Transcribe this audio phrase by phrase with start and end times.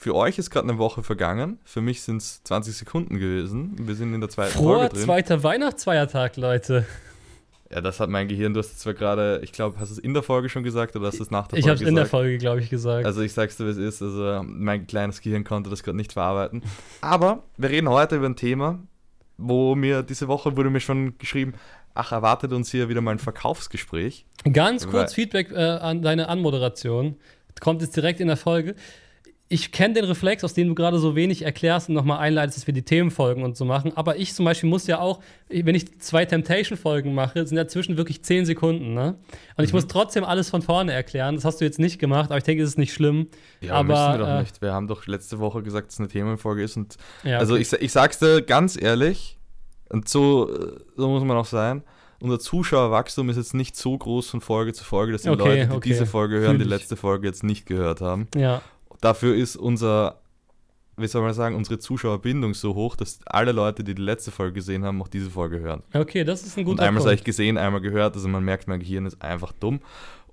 [0.00, 1.58] für euch ist gerade eine Woche vergangen.
[1.62, 3.76] Für mich sind es 20 Sekunden gewesen.
[3.86, 5.04] Wir sind in der zweiten Froher Folge drin.
[5.04, 6.86] zweiter Weihnachtsfeiertag, Leute.
[7.70, 8.54] Ja, das hat mein Gehirn.
[8.54, 10.96] Du hast es zwar gerade, ich glaube, hast du es in der Folge schon gesagt
[10.96, 12.10] oder hast du es nach der Ich Folge habe es in der gesagt?
[12.22, 13.04] Folge, glaube ich, gesagt.
[13.04, 14.00] Also ich sag's dir, wie es ist.
[14.00, 16.62] Also mein kleines Gehirn konnte das gerade nicht verarbeiten.
[17.02, 18.78] Aber wir reden heute über ein Thema,
[19.36, 21.52] wo mir diese Woche wurde mir schon geschrieben,
[21.92, 24.24] ach, erwartet uns hier wieder mal ein Verkaufsgespräch.
[24.50, 27.16] Ganz kurz Feedback äh, an deine Anmoderation.
[27.60, 28.76] Kommt jetzt direkt in der Folge.
[29.52, 32.66] Ich kenne den Reflex, aus dem du gerade so wenig erklärst und nochmal einleitest, dass
[32.68, 33.92] wir die Themenfolgen und so machen.
[33.96, 35.18] Aber ich zum Beispiel muss ja auch,
[35.48, 38.94] wenn ich zwei Temptation-Folgen mache, sind dazwischen wirklich 10 Sekunden.
[38.94, 39.16] Ne?
[39.56, 41.34] Und ich muss trotzdem alles von vorne erklären.
[41.34, 43.26] Das hast du jetzt nicht gemacht, aber ich denke, es ist nicht schlimm.
[43.60, 44.62] Ja, aber müssen wir doch äh, nicht.
[44.62, 46.76] Wir haben doch letzte Woche gesagt, dass es eine Themenfolge ist.
[46.76, 47.62] Und Ja, Also okay.
[47.62, 49.36] ich, sa- ich sag's dir ganz ehrlich,
[49.88, 51.82] und so, äh, so muss man auch sein,
[52.20, 55.66] unser Zuschauerwachstum ist jetzt nicht so groß von Folge zu Folge, dass die Okay, Leute,
[55.66, 55.88] die okay.
[55.88, 56.78] diese Folge hören, die Fühl ich.
[56.78, 58.28] letzte Folge jetzt nicht gehört haben.
[58.36, 58.62] ja.
[59.00, 60.20] Dafür ist unser,
[60.96, 64.54] wie soll man sagen, unsere Zuschauerbindung so hoch, dass alle Leute, die die letzte Folge
[64.54, 65.82] gesehen haben, auch diese Folge hören.
[65.94, 67.20] Okay, das ist ein Und guter einmal sage Punkt.
[67.20, 69.80] ich gesehen, einmal gehört, also man merkt, mein Gehirn ist einfach dumm.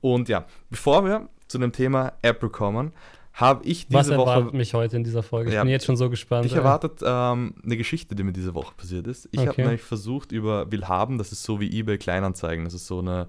[0.01, 2.91] Und ja, bevor wir zu dem Thema Apple kommen,
[3.33, 5.49] habe ich diese Was erwartet Woche mich heute in dieser Folge?
[5.49, 6.45] Ich Ja, bin jetzt schon so gespannt.
[6.45, 6.57] Ich ey.
[6.57, 9.29] erwartet ähm, eine Geschichte, die mir diese Woche passiert ist.
[9.31, 9.61] Ich habe Okay.
[9.61, 13.27] nämlich versucht über Willhaben, das ist so wie eBay Kleinanzeigen, das ist so eine,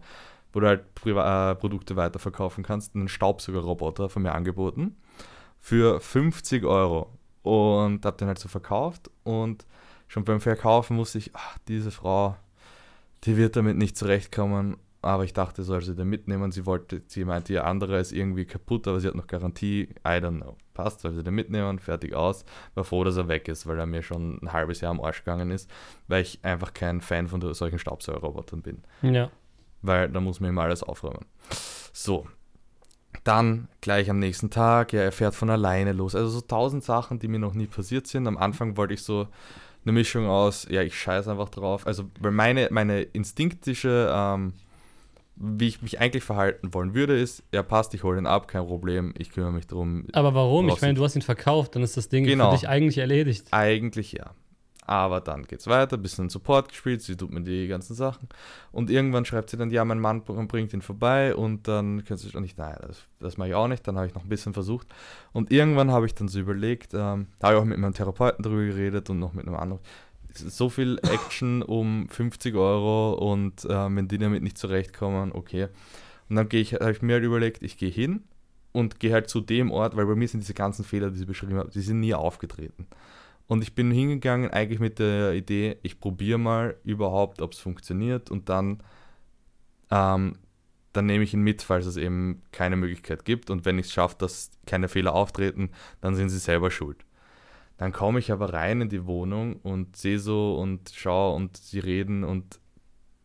[0.54, 4.96] wo du halt Priva äh, Produkte weiterverkaufen kannst, einen Staubsaugerroboter von mir angeboten
[5.60, 9.66] für 50 Euro und habe den halt so verkauft und
[10.08, 12.36] schon beim Verkaufen wusste ich, ach, diese Frau,
[13.24, 14.76] die wird damit nicht zurechtkommen.
[15.00, 16.50] Aber ich dachte, soll sie den mitnehmen.
[16.50, 19.90] Sie wollte, sie meinte, ihr anderer ist irgendwie kaputt, aber sie hat noch Garantie.
[20.04, 20.56] I don't know.
[20.74, 22.44] Passt, soll sie den mitnehmen, fertig aus.
[22.74, 25.20] War froh, dass er weg ist, weil er mir schon ein halbes Jahr am Arsch
[25.20, 25.70] gegangen ist,
[26.08, 28.82] weil ich einfach kein Fan von solchen Staubsaugerrobotern bin.
[29.02, 29.30] Ja.
[29.82, 31.26] Weil da muss man immer alles aufräumen.
[31.92, 32.26] So.
[33.24, 36.14] Dann gleich am nächsten Tag, ja, er fährt von alleine los.
[36.14, 38.26] Also so tausend Sachen, die mir noch nie passiert sind.
[38.26, 39.26] Am Anfang wollte ich so
[39.84, 41.86] eine Mischung aus, ja, ich scheiße einfach drauf.
[41.86, 44.52] Also, weil meine, meine instinktische, ähm,
[45.36, 48.66] wie ich mich eigentlich verhalten wollen würde, ist, ja, passt, ich hole den ab, kein
[48.66, 50.04] Problem, ich kümmere mich drum.
[50.12, 50.68] Aber warum?
[50.68, 52.50] Ich meine, du- du hast ihn verkauft, dann ist das Ding Genau.
[52.50, 53.46] für dich eigentlich erledigt.
[53.52, 54.30] Eigentlich ja.
[54.88, 58.26] Aber dann geht's weiter, bisschen Support gespielt, sie tut mir die ganzen Sachen.
[58.72, 62.24] Und irgendwann schreibt sie dann, ja, mein Mann br- bringt ihn vorbei und dann kannst
[62.24, 63.86] du schon nicht, naja, das, das mache ich auch nicht.
[63.86, 64.86] Dann habe ich noch ein bisschen versucht.
[65.32, 68.42] Und irgendwann habe ich dann so überlegt, ähm, da habe ich auch mit meinem Therapeuten
[68.42, 69.82] drüber geredet und noch mit einem anderen.
[70.32, 75.68] Es So viel Action um 50 Euro und ähm, wenn die damit nicht zurechtkommen, okay.
[76.30, 78.24] Und dann ich, habe ich mir halt überlegt, ich gehe hin
[78.72, 81.26] und gehe halt zu dem Ort, weil bei mir sind diese ganzen Fehler, die sie
[81.26, 82.86] beschrieben haben, die sind nie aufgetreten.
[83.48, 88.30] Und ich bin hingegangen eigentlich mit der Idee, ich probiere mal überhaupt, ob es funktioniert
[88.30, 88.82] und dann,
[89.90, 90.36] ähm,
[90.92, 93.48] dann nehme ich ihn mit, falls es eben keine Möglichkeit gibt.
[93.50, 95.70] Und wenn ich es schaffe, dass keine Fehler auftreten,
[96.02, 97.06] dann sind sie selber schuld.
[97.78, 101.78] Dann komme ich aber rein in die Wohnung und sehe so und schaue und sie
[101.78, 102.60] reden und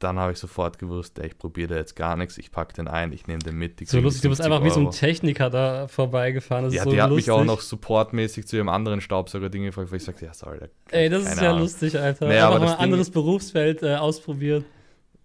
[0.04, 2.88] dann habe ich sofort gewusst, ey, ich probiere da jetzt gar nichts, ich packe den
[2.88, 3.80] ein, ich nehme den mit.
[3.88, 4.96] So lustig, du bist 50 einfach wie so ein Euro.
[4.96, 6.66] Techniker da vorbeigefahren.
[6.66, 7.28] Das Ja, ist so die hat lustig.
[7.28, 10.60] mich auch noch supportmäßig zu ihrem anderen Staubsauger-Ding gefragt, weil ich sagte, ja, sorry.
[10.60, 11.62] da- Ey, das ist ja Ahnung.
[11.62, 12.28] lustig, Alter.
[12.28, 14.66] Naja, aber mal ein Ding- anderes Berufsfeld äh, ausprobiert.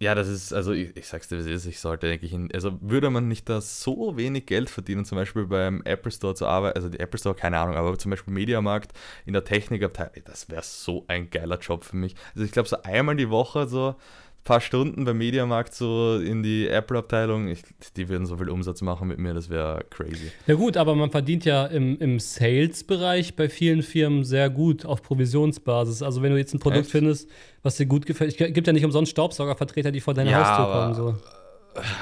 [0.00, 2.54] Ja, das ist, also ich, ich sag's dir, wie es ist, ich sollte eigentlich in,
[2.54, 6.46] also würde man nicht da so wenig Geld verdienen, zum Beispiel beim Apple Store zu
[6.46, 8.92] arbeiten, also die Apple Store, keine Ahnung, aber zum Beispiel Mediamarkt
[9.26, 12.14] in der Technikabteilung, das wäre so ein geiler Job für mich.
[12.32, 13.96] Also ich glaube so einmal die Woche so
[14.44, 17.54] paar Stunden beim Mediamarkt so in die Apple-Abteilung,
[17.96, 20.32] die würden so viel Umsatz machen mit mir, das wäre crazy.
[20.46, 25.02] Ja gut, aber man verdient ja im, im Sales-Bereich bei vielen Firmen sehr gut auf
[25.02, 26.02] Provisionsbasis.
[26.02, 26.90] Also wenn du jetzt ein Produkt Echt?
[26.92, 27.28] findest,
[27.62, 30.72] was dir gut gefällt, es gibt ja nicht umsonst Staubsaugervertreter, die vor deine Ja, Haustür
[30.72, 30.94] kommen.
[30.94, 31.22] So.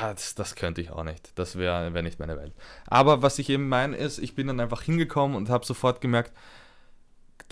[0.00, 1.32] Ah, Das, das könnte ich auch nicht.
[1.34, 2.52] Das wäre wär nicht meine Welt.
[2.86, 6.32] Aber was ich eben meine ist, ich bin dann einfach hingekommen und habe sofort gemerkt,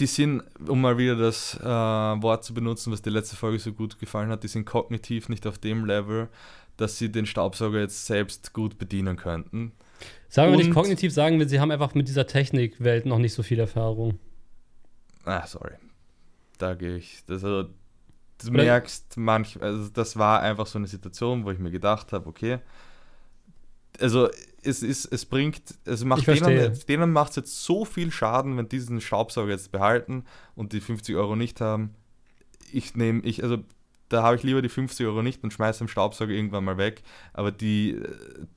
[0.00, 3.72] die sind, um mal wieder das äh, Wort zu benutzen, was die letzte Folge so
[3.72, 6.28] gut gefallen hat, die sind kognitiv nicht auf dem Level,
[6.76, 9.72] dass sie den Staubsauger jetzt selbst gut bedienen könnten.
[10.28, 13.44] Sagen wir nicht kognitiv, sagen wir, sie haben einfach mit dieser Technikwelt noch nicht so
[13.44, 14.18] viel Erfahrung.
[15.24, 15.74] Ah, sorry.
[16.58, 17.22] Da gehe ich.
[17.26, 17.68] Das, also,
[18.44, 22.28] du merkst manch, also das war einfach so eine Situation, wo ich mir gedacht habe,
[22.28, 22.58] okay,
[24.00, 24.28] also
[24.62, 26.70] es ist, es bringt, es macht Ich verstehe.
[26.70, 30.24] denen, denen macht es jetzt so viel Schaden, wenn die diesen Staubsauger jetzt behalten
[30.54, 31.94] und die 50 Euro nicht haben.
[32.72, 33.58] Ich nehme, ich, also
[34.08, 37.02] da habe ich lieber die 50 Euro nicht und schmeiße den Staubsauger irgendwann mal weg.
[37.32, 38.00] Aber die,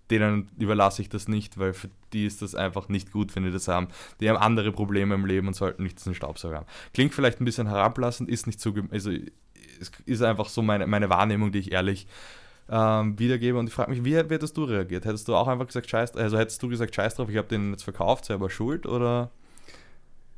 [0.10, 3.51] denen überlasse ich das nicht, weil für die ist das einfach nicht gut, wenn die
[3.51, 3.88] das haben.
[4.19, 6.68] Die haben andere Probleme im Leben und sollten nicht diesen Staubsauger haben.
[6.94, 9.12] Klingt vielleicht ein bisschen herablassend, ist nicht so, also
[9.80, 12.07] es ist einfach so meine, meine Wahrnehmung, die ich ehrlich
[12.69, 13.58] ähm, wiedergebe.
[13.58, 15.06] Und ich frage mich, wie hättest du reagiert?
[15.06, 17.72] Hättest du auch einfach gesagt, scheiß, also hättest du gesagt, scheiß drauf, ich habe den
[17.72, 19.31] jetzt verkauft, selber schuld oder?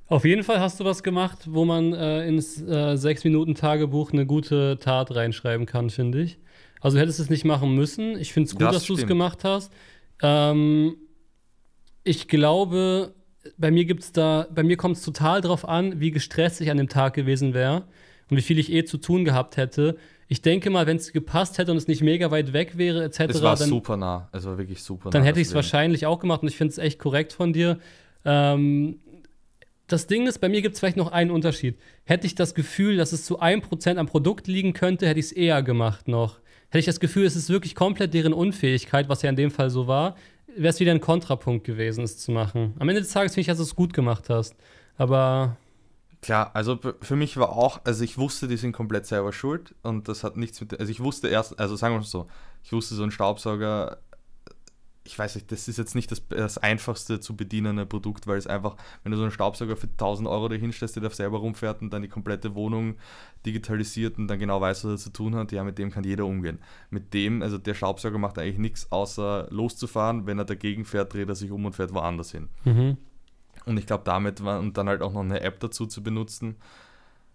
[0.08, 4.80] Auf jeden Fall hast du was gemacht, wo man äh, ins äh, 6-Minuten-Tagebuch eine gute
[4.80, 6.40] Tat reinschreiben kann, finde ich.
[6.81, 8.18] Also du hättest es nicht machen müssen.
[8.18, 9.72] Ich finde es gut, Das dass du es gemacht hast.
[10.22, 10.96] Ähm,
[12.04, 13.14] ich glaube,
[13.58, 16.78] bei mir gibt's da, bei mir kommt es total drauf an, wie gestresst ich an
[16.78, 17.86] dem Tag gewesen wäre
[18.30, 19.98] und wie viel ich eh zu tun gehabt hätte.
[20.31, 23.20] Ich denke mal, wenn es gepasst hätte und es nicht mega weit weg wäre, etc.,
[23.30, 24.30] Es war dann, super nah.
[24.31, 25.28] Es war wirklich super dann nah.
[25.28, 27.80] hätte ich es wahrscheinlich auch gemacht und ich finde es echt korrekt von dir.
[28.26, 29.00] Ähm,
[29.88, 31.80] das Ding ist, bei mir gibt es vielleicht noch einen Unterschied.
[32.04, 35.31] Hätte ich das Gefühl, dass es zu 1% am Produkt liegen könnte, hätte ich es
[35.31, 36.40] eher gemacht noch.
[36.68, 39.72] Hätte ich das Gefühl, es ist wirklich komplett deren Unfähigkeit, was ja in dem Fall
[39.72, 40.16] so war,
[40.56, 42.76] wäre es wieder ein Kontrapunkt gewesen, es zu machen.
[42.78, 44.56] Am Ende des Tages finde ich, dass du es gut gemacht hast.
[44.96, 45.58] Aber
[46.21, 50.10] Klar, also für mich war auch, also ich wusste, die sind komplett selber schuld und
[50.10, 52.27] das hat nichts mit, also ich wusste erst, also sagen wir mal so,
[52.62, 54.00] ich wusste so ein Staubsauger,
[55.06, 58.48] ich weiß nicht, das ist jetzt nicht das, das einfachste zu bedienende Produkt, weil es
[58.48, 61.81] einfach, wenn du so einen Staubsauger für 1000 Euro dahin stellst, der darf selber rumfährt
[61.81, 62.95] und dann die komplette Wohnung
[63.45, 66.25] digitalisiert und dann genau weiß, was er zu tun hat, ja, mit dem kann jeder
[66.25, 66.60] umgehen.
[66.89, 71.30] Mit dem, also der Staubsauger macht eigentlich nichts, außer loszufahren, wenn er dagegen fährt, dreht
[71.30, 72.50] er sich um und fährt woanders hin.
[72.66, 72.98] mhm.
[73.66, 76.56] Und ich glaube, damit war und dann halt auch noch eine App dazu zu benutzen.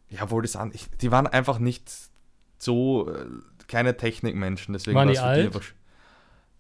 [0.09, 1.91] Ja, obwohl das an, ich, die waren einfach nicht
[2.59, 3.27] so äh,
[3.69, 5.47] keine Technikmenschen, deswegen Waren war die es alt?
[5.47, 5.63] einfach.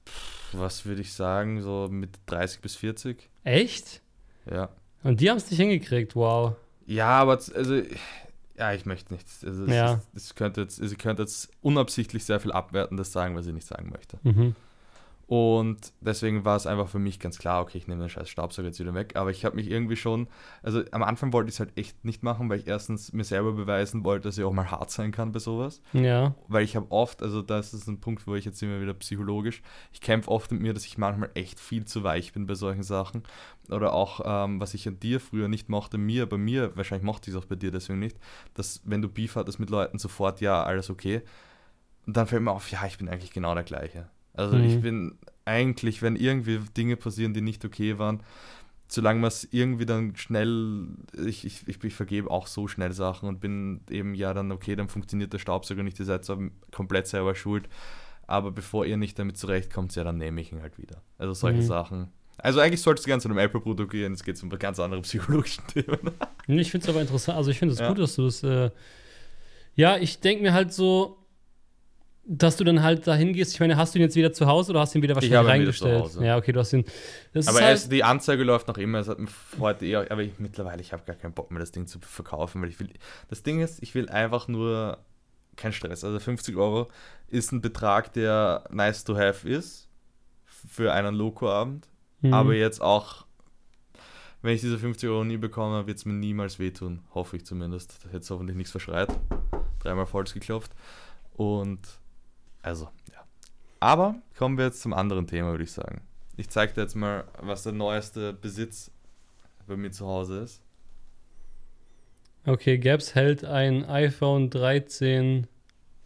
[0.07, 3.29] Pff, Was würde ich sagen, so mit 30 bis 40?
[3.45, 4.01] echt?
[4.51, 4.69] Ja.
[5.03, 6.55] Und die haben es nicht hingekriegt, wow.
[6.87, 7.83] Ja, aber also
[8.57, 9.45] ja, ich möchte nichts.
[9.45, 9.95] Also, es Ja.
[9.95, 13.53] ist- es könnte jetzt, also ich könnte jetzt unabsichtlich sehr viel Abwertendes sagen, was ich
[13.55, 14.19] nicht sagen möchte.
[14.23, 14.55] Mhm.
[15.27, 18.69] Und deswegen war es einfach für mich ganz klar, okay, ich nehme den scheiß Staubsauger
[18.69, 19.17] jetzt wieder weg.
[19.17, 20.29] Aber ich habe mich irgendwie schon,
[20.63, 23.53] also am Anfang wollte ich es halt echt nicht machen, weil ich erstens mir selber
[23.53, 25.81] beweisen wollte, dass ich auch mal hart sein kann bei sowas.
[25.93, 26.35] Ja.
[26.49, 29.63] Weil ich habe oft, also das ist ein Punkt, wo ich jetzt immer wieder psychologisch,
[29.93, 32.83] ich kämpfe oft mit mir, dass ich manchmal echt viel zu weich bin bei solchen
[32.83, 33.23] Sachen.
[33.71, 37.31] Oder auch, ähm, was ich an dir früher nicht mochte, mir, bei mir, wahrscheinlich mochte
[37.31, 38.19] ich es auch bei dir deswegen nicht,
[38.53, 41.23] dass wenn du Beef hattest mit Leuten, sofort, ja, alles okay.
[42.07, 44.11] Und dann fällt mir auf, ja, ich bin eigentlich genau der gleiche.
[44.35, 44.65] Also Mhm.
[44.65, 48.23] ich bin eigentlich, wenn irgendwie Dinge passieren, die nicht okay waren,
[48.89, 50.87] solange man es irgendwie dann schnell,
[51.27, 54.77] ich, ich, ich, ich vergebe auch so schnell Sachen und bin eben ja dann, okay,
[54.77, 56.39] dann funktioniert der Staubsauger nicht, ihr seid zwar
[56.71, 57.69] komplett selber schuld,
[58.27, 61.03] aber bevor ihr nicht damit zurechtkommt, ja, dann nehme ich ihn halt wieder.
[61.19, 61.63] Also solche Mhm.
[61.63, 62.09] Sachen.
[62.39, 65.03] Also eigentlich solltest du ganz zu einem Apple-Produkt gehen, jetzt geht es um ganz andere
[65.03, 66.11] psychologische Themen.
[66.47, 67.39] Ich finde es aber interessant.
[67.39, 67.89] Also ich finde es Ja.
[67.89, 68.43] gut, dass du es.
[68.43, 68.71] Äh
[69.77, 71.19] ja, ich denke mir halt so,
[72.27, 73.53] dass du dann halt dahin gehst.
[73.53, 75.41] Ich meine, hast du ihn jetzt wieder zu Hause oder hast du ihn wieder wahrscheinlich
[75.41, 76.17] zu reingestellt?
[76.21, 76.85] Ja, okay, du hast ihn.
[77.33, 78.99] Das Aber er halt, ist, die Anzeige läuft noch immer.
[78.99, 79.29] Es hat mir
[79.61, 82.63] heute eher, aber ich, mittlerweile, ich habe gar keinen Bock mehr, das Ding zu verkaufen,
[82.63, 82.89] weil ich will.
[83.29, 84.99] Das Ding ist, ich will einfach nur
[85.57, 86.03] kein Stress.
[86.03, 86.89] Also 50 Euro
[87.29, 89.89] ist ein Betrag, der nice to have ist
[90.47, 91.89] für einen Loco-Abend.
[92.23, 92.33] Mhm.
[92.33, 93.27] Aber jetzt auch,
[94.41, 97.03] wenn ich diese 50 Euro nie bekomme, wird es mir niemals wehtun.
[97.15, 97.99] Hoffe ich zumindest.
[98.03, 99.09] Da hätte es hoffentlich nichts verschreit.
[99.81, 100.73] Dreimal Holz geklopft.
[101.35, 101.81] Und
[102.65, 103.23] also, ja.
[103.79, 106.01] Aber kommen wir jetzt zum anderen Thema, würde ich sagen.
[106.37, 108.91] Ich zeige dir jetzt mal, was der neueste Besitz
[109.67, 110.63] bei mir zu Hause ist.
[112.47, 115.47] Okay, Gaps hält ein iPhone 13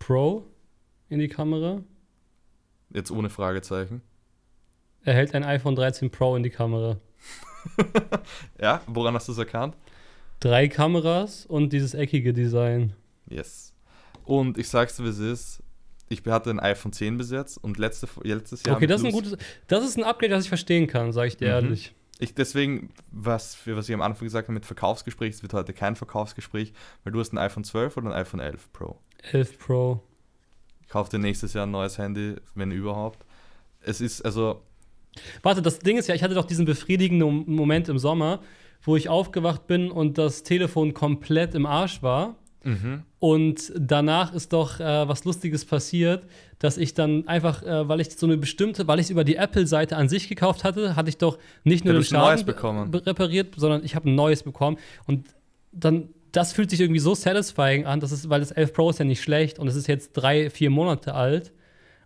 [0.00, 0.46] Pro
[1.08, 1.82] in die Kamera.
[2.90, 4.02] Jetzt ohne Fragezeichen.
[5.04, 6.98] Er hält ein iPhone 13 Pro in die Kamera.
[8.60, 9.76] Ja, woran hast du es erkannt?
[10.40, 12.94] Drei Kameras und dieses eckige Design.
[13.28, 13.74] Yes.
[14.24, 15.62] Und ich sag's dir, wie es ist.
[16.08, 18.76] Ich hatte ein iPhone 10 bis jetzt und letzte, letztes Jahr.
[18.76, 19.36] Okay, das ist ein gutes.
[19.66, 21.64] Das ist ein Upgrade, das ich verstehen kann, sage ich dir Mhm.
[21.64, 21.94] ehrlich.
[22.20, 25.72] Ich deswegen, was, für was ich am Anfang gesagt habe mit Verkaufsgespräch, es wird heute
[25.72, 26.72] kein Verkaufsgespräch,
[27.04, 28.98] weil du hast ein iPhone 12 oder ein iPhone 11 Pro.
[29.32, 30.02] 11 Pro.
[30.82, 33.24] Ich kaufe dir nächstes Jahr ein neues Handy, wenn überhaupt.
[33.80, 34.62] Es ist, also,
[35.42, 38.40] Warte, das Ding ist ja, ich hatte doch diesen befriedigenden Moment im Sommer,
[38.82, 42.36] wo ich aufgewacht bin und das Telefon komplett im Arsch war.
[42.64, 43.02] Mhm.
[43.18, 46.24] Und danach ist doch äh, was Lustiges passiert,
[46.58, 49.36] dass ich dann einfach, äh, weil ich so eine bestimmte, weil ich es über die
[49.36, 53.84] Apple-Seite an sich gekauft hatte, hatte ich doch nicht nur Ja, den Schaden repariert, sondern
[53.84, 54.78] ich habe ein neues bekommen.
[55.06, 55.28] Und
[55.72, 58.98] dann, das fühlt sich irgendwie so satisfying an, dass es, weil das 11 Pro ist
[58.98, 61.52] ja nicht schlecht und es ist jetzt drei, vier Monate alt.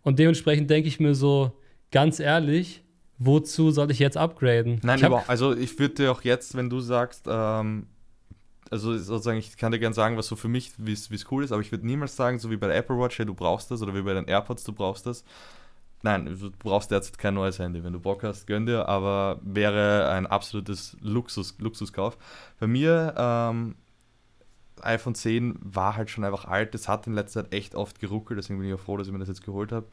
[0.03, 1.53] Und dementsprechend denke ich mir so,
[1.91, 2.83] ganz ehrlich,
[3.19, 4.81] wozu soll ich jetzt upgraden?
[4.83, 5.29] Nein, ich hab.
[5.29, 7.87] Also ich würde dir auch jetzt, wenn du sagst, ähm,
[8.73, 11.53] also sozusagen, ich kann dir gerne sagen, was so für mich, wie es cool ist,
[11.53, 13.83] aber ich würde niemals sagen, so wie bei der Apple Watch, hey, du brauchst das,
[13.83, 15.25] oder wie bei den AirPods, du brauchst das.
[16.03, 17.85] Nein, du brauchst derzeit kein neues Handy.
[17.85, 22.17] Wenn du Bock hast, gönn dir, aber wäre ein absolutes Luxus, Luxuskauf.
[22.59, 23.77] Bei mir, ähm,
[24.81, 26.75] iPhone 10 war halt schon einfach alt.
[26.75, 29.13] Es hat in letzter Zeit echt oft geruckelt, deswegen bin ich auch froh, dass ich
[29.13, 29.87] mir das jetzt geholt habe.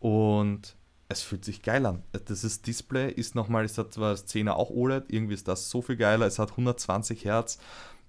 [0.00, 0.76] Und
[1.08, 2.02] es fühlt sich geil an.
[2.26, 5.70] Das ist Display ist nochmal, es hat zwar das 10er auch OLED, irgendwie ist das
[5.70, 7.58] so viel geiler, es hat 120 Hertz.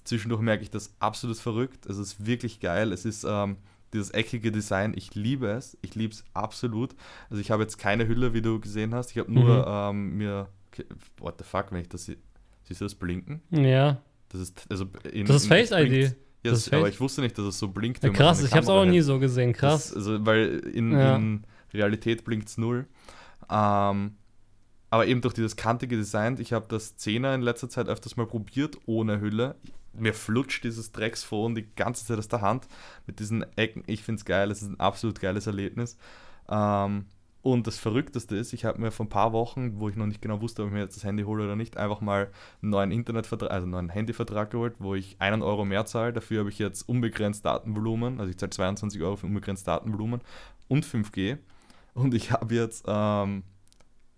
[0.04, 1.86] Zwischendurch merke ich das absolut verrückt.
[1.86, 2.92] Es ist wirklich geil.
[2.94, 3.58] Es ist ähm,
[3.94, 5.78] dieses eckige Design, ich liebe es.
[5.82, 6.96] Ich liebe es absolut.
[7.30, 9.12] Also ich habe jetzt keine Hülle, wie du gesehen hast.
[9.12, 9.60] Ich habe nur
[9.94, 10.00] Mhm.
[10.12, 10.50] ähm, mir.
[11.20, 12.06] What the fuck, wenn ich das.
[12.06, 13.42] Siehst du das blinken?
[13.50, 14.02] Ja.
[14.30, 16.16] Das ist, also in, Das ist Face ID.
[16.44, 18.04] Ja, Das das aber ich wusste nicht, dass es so blinkt.
[18.04, 19.54] ja krass, ich habe es auch noch nie so gesehen.
[19.54, 19.88] Krass.
[19.90, 21.16] Das, also, weil in, Ja.
[21.16, 22.86] in Realität blinkt es null.
[23.50, 24.12] Ähm,
[24.92, 28.26] aber eben durch dieses kantige Design, ich habe das 10er in letzter Zeit öfters mal
[28.28, 29.56] probiert, ohne Hülle.
[29.94, 32.68] Mir flutscht dieses Drecksphone die ganze Zeit aus der Hand
[33.08, 33.84] mit diesen Ecken.
[33.88, 35.98] Ich finde es geil, es ist ein absolut geiles Erlebnis.
[36.50, 37.06] Ähm,
[37.42, 40.22] und das Verrückteste ist, ich habe mir vor ein paar Wochen, wo ich noch nicht
[40.22, 42.30] genau wusste, ob ich mir jetzt das Handy hole oder nicht, einfach mal
[42.62, 46.12] einen neuen Internetvertrag, also einen neuen Handyvertrag geholt, wo ich einen Euro mehr zahle.
[46.12, 50.20] Dafür habe ich jetzt unbegrenzt Datenvolumen, also ich zahle 22 Euro für unbegrenzt Datenvolumen
[50.68, 51.38] und 5G.
[51.94, 53.44] Und ich habe jetzt ähm,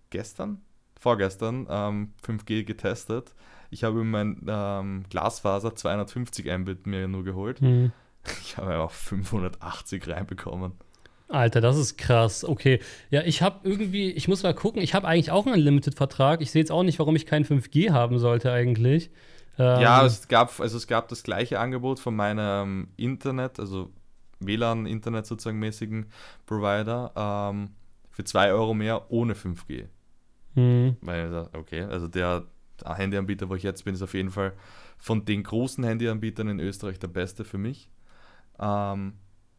[0.10, 0.62] gestern,
[1.00, 3.36] vorgestern, ähm, 5G getestet.
[3.72, 7.60] Ich habe mein ähm, Glasfaser 250 Mbit mir nur geholt.
[7.62, 7.92] Hm.
[8.44, 10.74] Ich habe einfach 580 reinbekommen.
[11.28, 12.44] Alter, das ist krass.
[12.46, 12.80] Okay.
[13.10, 16.42] Ja, ich habe irgendwie, ich muss mal gucken, ich habe eigentlich auch einen Unlimited-Vertrag.
[16.42, 19.10] Ich sehe jetzt auch nicht, warum ich keinen 5G haben sollte eigentlich.
[19.58, 23.90] Ähm, Ja, es gab, also es gab das gleiche Angebot von meinem Internet, also
[24.40, 26.08] WLAN-Internet sozusagen mäßigen
[26.46, 27.70] Provider, ähm,
[28.12, 29.86] für 2 Euro mehr ohne 5G.
[30.54, 30.98] hm.
[31.54, 32.44] Okay, also der
[32.86, 34.54] Handyanbieter, wo ich jetzt bin, ist auf jeden Fall
[34.98, 37.90] von den großen Handyanbietern in Österreich der beste für mich.
[38.60, 39.14] Ähm,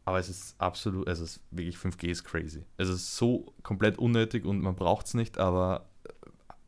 [0.05, 2.65] aber es ist absolut, es ist wirklich 5G ist crazy.
[2.77, 5.85] Es ist so komplett unnötig und man braucht es nicht, aber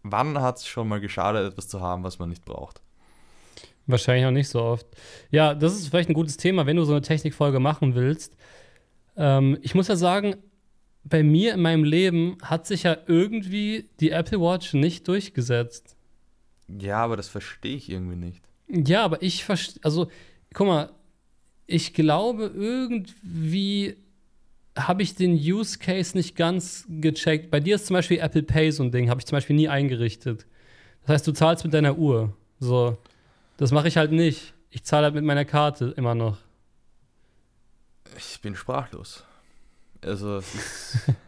[0.03, 2.81] wann hat es schon mal geschadet, etwas zu haben, was man nicht braucht?
[3.87, 4.87] Wahrscheinlich auch nicht so oft.
[5.31, 8.35] Ja, das ist vielleicht ein gutes Thema, wenn du so eine Technikfolge machen willst.
[9.15, 10.35] Ähm, ich muss ja sagen,
[11.03, 15.94] bei mir in meinem Leben hat sich ja irgendwie die Apple Watch nicht durchgesetzt.
[16.67, 18.41] Ja, aber das verstehe ich irgendwie nicht.
[18.67, 20.09] Ja, aber ich verstehe, also,
[20.53, 20.91] guck mal,
[21.67, 23.97] ich glaube, irgendwie
[24.77, 27.49] habe ich den Use Case nicht ganz gecheckt.
[27.49, 29.69] Bei dir ist zum Beispiel Apple Pay so ein Ding, habe ich zum Beispiel nie
[29.69, 30.45] eingerichtet.
[31.01, 32.35] Das heißt, du zahlst mit deiner Uhr.
[32.59, 32.97] So.
[33.57, 34.53] Das mache ich halt nicht.
[34.69, 36.37] Ich zahle halt mit meiner Karte immer noch.
[38.17, 39.23] Ich bin sprachlos.
[40.01, 40.97] Also, es ist,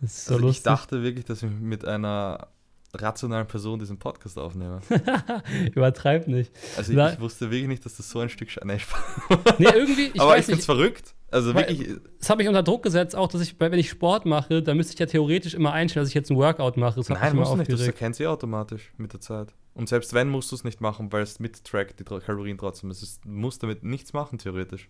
[0.00, 2.48] Das ist so also ich dachte wirklich, dass ich mit einer
[2.94, 4.80] rationalen Person diesen Podcast aufnehme.
[5.74, 6.52] Übertreib nicht.
[6.76, 8.78] Also ich, Na- ich wusste wirklich nicht, dass das so ein Stück Sche- nee.
[9.58, 10.64] Nee, irgendwie, ich Aber ich es nicht.
[10.64, 11.14] verrückt.
[11.30, 14.26] Also Weil- wirklich, Das habe ich unter Druck gesetzt, auch, dass ich, wenn ich Sport
[14.26, 16.96] mache, dann müsste ich ja theoretisch immer einstellen, dass ich jetzt ein Workout mache.
[16.96, 17.70] Das nein, musst du nicht.
[17.72, 19.54] Das erkennt sie automatisch mit der Zeit.
[19.74, 22.90] Und selbst wenn, musst du es nicht machen, weil es mittrackt die Kalorien trotzdem.
[22.90, 24.88] Es ist, du musst damit nichts machen, theoretisch.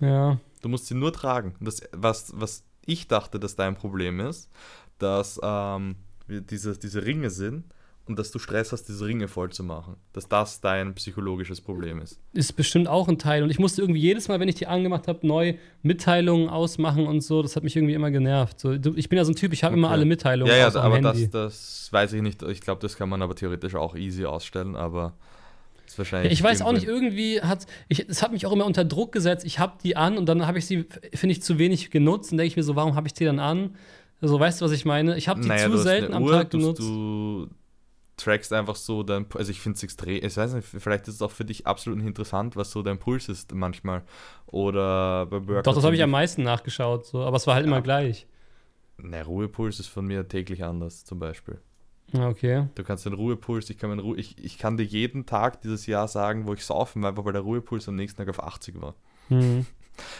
[0.00, 0.38] Ja.
[0.62, 1.54] Du musst sie nur tragen.
[1.60, 4.50] Das, was, was ich dachte, dass dein Problem ist,
[4.98, 5.94] dass ähm,
[6.28, 7.64] diese, diese Ringe sind
[8.06, 9.96] und dass du Stress hast, diese Ringe voll zu machen.
[10.12, 12.20] Dass das dein psychologisches Problem ist.
[12.34, 13.42] Ist bestimmt auch ein Teil.
[13.42, 17.20] Und ich musste irgendwie jedes Mal, wenn ich die angemacht habe, neu Mitteilungen ausmachen und
[17.22, 17.42] so.
[17.42, 18.60] Das hat mich irgendwie immer genervt.
[18.60, 19.94] So, ich bin ja so ein Typ, ich habe immer Okay.
[19.94, 22.42] alle Mitteilungen Ja, ja, am aber das, das weiß ich nicht.
[22.42, 25.14] Ich glaube, das kann man aber theoretisch auch easy ausstellen, aber
[25.86, 26.32] ist Ja, wahrscheinlich.
[26.32, 29.10] ich weiß auch nicht, irgendwie- irgendwie hat ich, es hat mich auch immer unter Druck
[29.12, 29.44] gesetzt.
[29.44, 32.30] Ich habe die an und dann habe ich sie, finde ich, zu wenig genutzt.
[32.32, 33.74] Und denke ich mir so, warum habe ich die dann an?
[34.20, 35.16] So, weißt du, was ich meine?
[35.16, 36.80] Ich habe die Naja, zu selten am Uhr, Tag du, genutzt.
[36.80, 37.48] Du
[38.16, 41.22] trackst einfach so dein, also ich finde es extrem, ich weiß nicht, vielleicht ist es
[41.22, 44.02] auch für dich absolut interessant, was so dein Puls ist manchmal.
[44.46, 45.64] Oder bei Workouts.
[45.64, 47.04] Doch, das habe ich am meisten nachgeschaut.
[47.06, 47.20] So.
[47.22, 47.72] Aber es war halt Ja.
[47.72, 48.26] immer gleich.
[48.98, 51.60] Ne, Ruhepuls ist von mir täglich anders, zum Beispiel.
[52.12, 52.68] Ja, Okay.
[52.74, 55.86] Du kannst den Ruhepuls, ich kann, meinen Ruhe, ich, ich kann dir jeden Tag dieses
[55.86, 58.94] Jahr sagen, wo ich saufen war, weil der Ruhepuls am nächsten Tag auf 80 war.
[59.28, 59.66] Hm.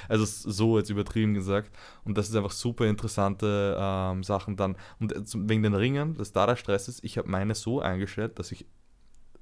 [0.08, 1.70] Also so jetzt übertrieben gesagt.
[2.04, 4.76] Und das ist einfach super interessante ähm, Sachen dann.
[5.00, 8.38] Und äh, wegen den Ringen, dass da der Stress ist, ich habe meine so eingestellt,
[8.38, 8.66] dass ich,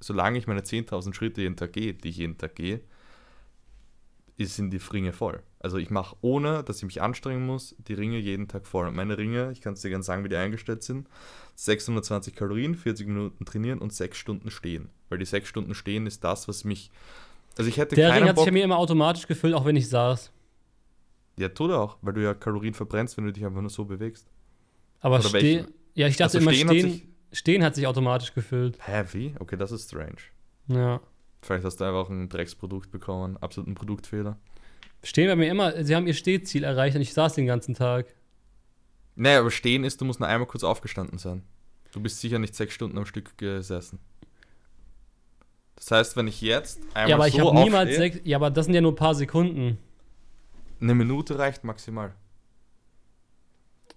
[0.01, 2.81] solange ich meine 10.000 Schritte jeden Tag gehe, die ich jeden Tag gehe,
[4.39, 5.43] sind die Ringe voll.
[5.61, 8.89] Also ich mache, ohne dass ich mich anstrengen muss, die Ringe jeden Tag voll.
[8.89, 11.09] Und meine Ringe, ich kann es dir gerne sagen, wie die eingestellt sind,
[11.55, 14.91] 620 Kalorien, 40 Minuten trainieren und 6 Stunden stehen.
[15.09, 16.91] Weil die 6 Stunden stehen ist das, was mich...
[17.57, 19.77] Also ich hätte Der Ring hat sich Bock, bei mir immer automatisch gefüllt, auch wenn
[19.77, 20.33] ich saß.
[21.39, 23.85] Ja, tut er auch, weil du ja Kalorien verbrennst, wenn du dich einfach nur so
[23.85, 24.29] bewegst.
[25.01, 25.67] Aber stehen.
[25.95, 28.79] Ja, ich dachte Also immer, stehen stehen, hat stehen, sich- hat sich automatisch gefüllt.
[28.87, 29.35] Hä, wie?
[29.39, 30.17] Okay, das ist strange.
[30.69, 31.01] Ja.
[31.43, 34.39] Vielleicht hast du einfach ein Drecksprodukt bekommen, absoluten Produktfehler.
[35.03, 38.07] Stehen bei mir immer, sie haben ihr Stehziel erreicht und ich saß den ganzen Tag.
[39.17, 41.43] Nee, aber stehen ist, du musst nur einmal kurz aufgestanden sein.
[41.93, 44.01] Du bist sicher nicht sechs Stunden am Stück gesessen.
[45.85, 48.21] Das heißt, wenn ich jetzt einmal ja, aber ich so habe niemals sechs.
[48.25, 49.77] Ja, aber das sind ja nur ein paar Sekunden.
[50.81, 52.15] eine Minute reicht maximal.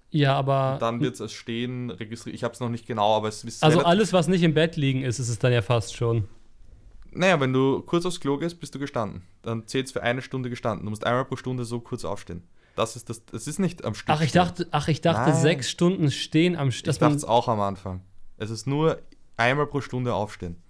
[0.10, 0.74] Ja, aber.
[0.74, 2.36] Und dann wird es Stehen registriert.
[2.36, 3.64] Ich habe es noch nicht genau, aber es ist.
[3.64, 6.28] also alles, was nicht im Bett liegen ist, ist es dann ja fast schon.
[7.12, 9.24] Naja, wenn du kurz aufs Klo gehst, bist du gestanden.
[9.42, 10.86] Dann zählt es für eine Stunde gestanden.
[10.86, 12.44] Du musst einmal pro Stunde so kurz aufstehen.
[12.76, 13.26] Das ist das.
[13.26, 14.14] Das ist nicht am Stück.
[14.14, 15.42] Ach, ich dachte, ach, ich dachte Nein.
[15.42, 16.92] sechs Stunden stehen am Stück.
[16.92, 18.02] Ich dachte es auch am Anfang.
[18.36, 19.00] Es ist nur
[19.38, 20.62] einmal pro Stunde aufstehen.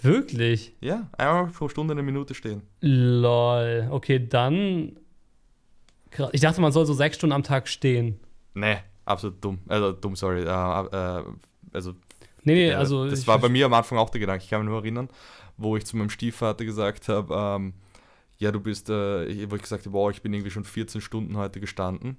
[0.00, 0.74] Wirklich?
[0.80, 2.62] Ja, einmal pro Stunde eine Minute stehen.
[2.80, 3.88] Lol.
[3.90, 4.98] Okay, dann.
[6.32, 8.18] Ich dachte, man soll so sechs Stunden am Tag stehen.
[8.54, 9.58] Nee, absolut dumm.
[9.68, 10.42] Also dumm, sorry.
[10.42, 11.24] Äh, äh,
[11.72, 11.94] also
[12.44, 13.08] Nee, nee, Ja, also.
[13.08, 14.42] das war bei mir am Anfang auch der Gedanke.
[14.44, 15.08] Ich kann mich nur erinnern,
[15.56, 17.74] wo ich zu meinem Stiefvater gesagt habe, ähm,
[18.38, 21.36] ja, du bist, äh, wo ich gesagt habe, wow, ich bin irgendwie schon 14 Stunden
[21.36, 22.16] heute gestanden.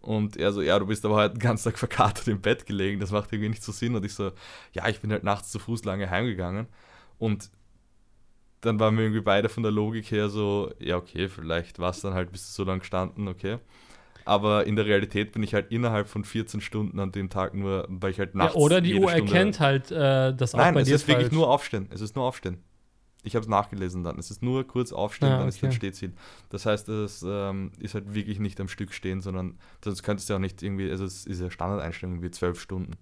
[0.00, 3.00] Und er so, ja, du bist aber heute den ganzen Tag verkatert im Bett gelegen,
[3.00, 3.94] das macht irgendwie nicht so Sinn.
[3.94, 4.32] Und ich so,
[4.72, 6.66] ja, ich bin halt nachts zu Fuß lange heimgegangen.
[7.20, 7.50] Und
[8.62, 12.00] dann waren wir irgendwie beide von der Logik her so, ja, okay, vielleicht war es
[12.00, 13.58] dann halt, bist du so lange gestanden, okay.
[14.24, 17.86] Aber in der Realität bin ich halt innerhalb von 14 Stunden an dem Tag nur,
[17.88, 18.56] weil ich halt Ja, nachts.
[18.56, 21.26] oder die Uhr Stunde- erkennt halt, äh, dass auch Nein, bei es dir ist wirklich
[21.28, 21.34] falsch.
[21.36, 21.88] nur Aufstehen.
[21.90, 22.58] Es ist nur Aufstehen.
[23.22, 24.18] Ich habe es nachgelesen dann.
[24.18, 25.76] Es ist nur kurz Aufstehen, Ah, dann ist dann okay.
[25.76, 26.12] Stehziel.
[26.50, 30.32] Das heißt, es ähm, ist halt wirklich nicht am Stück stehen, sondern sonst könntest du
[30.34, 32.92] ja auch nicht irgendwie, also es ist ja Standardeinstellung wie zwölf Stunden.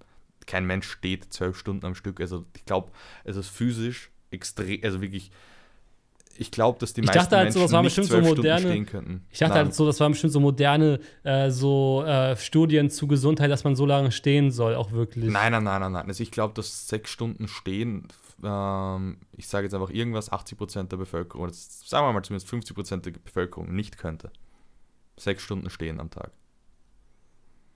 [0.49, 2.21] Kein Mensch steht zwölf Stunden am Stück.
[2.21, 2.91] Also ich glaube,
[3.23, 5.31] es ist physisch extrem, also wirklich,
[6.41, 8.13] ich glaube, dass die Ich meisten dachte halt so, Menschen das war nicht bestimmt so
[8.15, 9.27] zwölf Stunden moderne- stehen könnten.
[9.31, 9.65] Ich dachte Nein.
[9.67, 13.77] halt so, das waren bestimmt so moderne äh, so äh, Studien zu Gesundheit, dass man
[13.77, 15.31] so lange stehen soll, auch wirklich.
[15.31, 16.07] Nein, nein, nein, nein, nein.
[16.09, 18.09] Also ich glaube, dass sechs Stunden stehen,
[18.43, 23.01] ähm, ich sage jetzt einfach irgendwas, 80% der Bevölkerung, oder sagen wir mal zumindest 50%
[23.03, 24.31] der Bevölkerung nicht könnte.
[25.19, 26.31] Sechs Stunden stehen am Tag.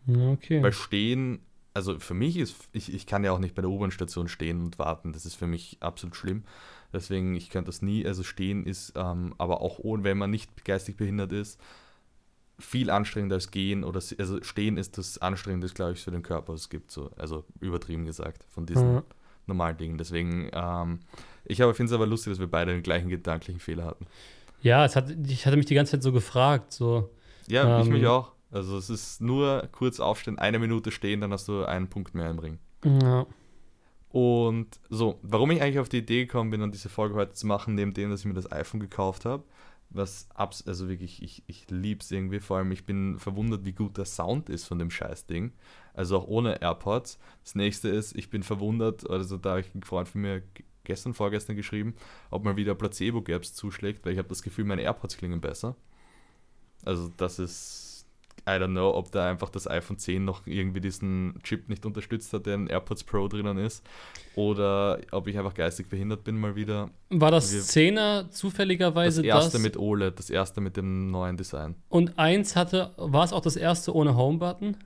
[0.08, 0.62] Okay.
[0.62, 1.40] Weil stehen,
[1.74, 4.78] also für mich ist, ich, ich kann ja auch nicht bei der U-Bahn-Station stehen und
[4.78, 6.44] warten, das ist für mich absolut schlimm.
[6.92, 10.64] Deswegen, ich könnte das nie, also stehen ist, ähm, aber auch ohne, wenn man nicht
[10.64, 11.58] geistig behindert ist,
[12.58, 16.52] viel anstrengender als gehen oder also stehen ist das anstrengendste, glaube ich, für den Körper,
[16.52, 19.02] was es gibt, so, also übertrieben gesagt, von diesen Ja.
[19.46, 19.98] normalen Dingen.
[19.98, 21.00] Deswegen, ähm,
[21.44, 24.06] ich finde es aber lustig, dass wir beide den gleichen gedanklichen Fehler hatten.
[24.60, 27.10] Ja, es hat, ich hatte mich die ganze Zeit so gefragt, so.
[27.48, 27.92] Ja, ich Ähm.
[27.94, 28.32] mich auch.
[28.52, 32.30] Also es ist nur kurz aufstehen, eine Minute stehen, dann hast du einen Punkt mehr
[32.30, 32.58] im Ring.
[32.84, 33.26] Ja.
[34.10, 37.46] Und so, warum ich eigentlich auf die Idee gekommen bin, an diese Folge heute zu
[37.46, 39.42] machen, neben dem, dass ich mir das iPhone gekauft habe,
[39.88, 43.72] was abs also wirklich, ich, ich liebe es irgendwie, vor allem ich bin verwundert, wie
[43.72, 45.52] gut der Sound ist von dem Scheißding,
[45.94, 47.18] also auch ohne AirPods.
[47.42, 50.42] Das nächste ist, ich bin verwundert, also da habe ich einen Freund von mir
[50.84, 51.94] gestern, vorgestern geschrieben,
[52.30, 55.74] ob mal wieder Placebo-Gaps zuschlägt, weil ich habe das Gefühl, meine AirPods klingen besser.
[56.84, 57.81] Also das ist,
[58.44, 62.32] I don't know, ob da einfach das iPhone 10 noch irgendwie diesen Chip nicht unterstützt
[62.32, 63.84] hat, der in AirPods Pro drinnen ist.
[64.34, 66.90] Oder ob ich einfach geistig behindert bin mal wieder.
[67.10, 69.62] War das Wir- 10er Das zufälligerweise erste das?
[69.62, 71.76] mit OLED, das erste mit dem neuen Design.
[71.88, 74.76] und eins hatte, war es auch das erste ohne Home-Button?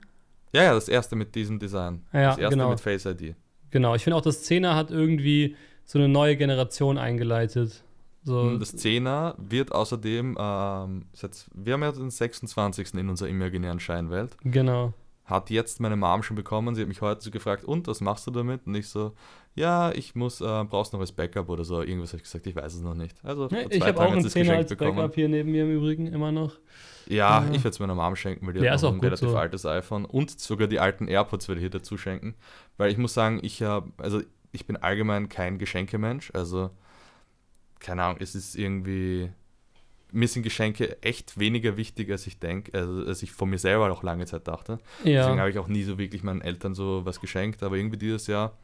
[0.53, 2.03] Ja, ja, das erste mit diesem Design.
[2.13, 2.69] Ja, das erste genau.
[2.69, 3.35] mit Face ID.
[3.71, 7.83] Genau, ich finde auch, das 10er hat irgendwie so eine neue Generation eingeleitet.
[8.27, 12.93] So, Und das 10er wird außerdem, ähm, jetzt, wir haben ja den 26.
[12.95, 14.35] in unserer imaginären Scheinwelt.
[14.43, 14.93] genau.
[15.23, 16.73] Hat jetzt meine Mom schon bekommen.
[16.73, 18.65] Sie hat mich heute so gefragt, und was machst du damit?
[18.65, 19.11] Und ich so,
[19.55, 21.81] ja, ich muss, äh, brauchst noch als Backup oder so.
[21.81, 23.13] Irgendwas habe ich gesagt, ich weiß es noch nicht.
[23.25, 25.51] Also, Ja, ich zwei habe auch einen sie es 10er geschenkt als Backup hier neben
[25.51, 26.53] mir im Übrigen immer noch.
[27.07, 27.49] Ja, Ja.
[27.51, 29.37] ich werde es meiner Mom schenken, weil die Ja, hat auch ein relativ so.
[29.37, 32.35] altes iPhone und sogar die alten AirPods werde ich ihr dazu schenken,
[32.77, 34.21] weil ich muss sagen, ich habe, also
[34.53, 36.69] ich bin allgemein kein Geschenkemensch, also
[37.79, 39.29] keine Ahnung, es ist irgendwie,
[40.11, 43.91] mir sind Geschenke echt weniger wichtig, als ich denke, also als ich von mir selber
[43.91, 44.79] auch lange Zeit dachte.
[44.99, 45.37] Deswegen Ja.
[45.37, 48.57] habe ich auch nie so wirklich meinen Eltern so was geschenkt, aber irgendwie dieses Jahr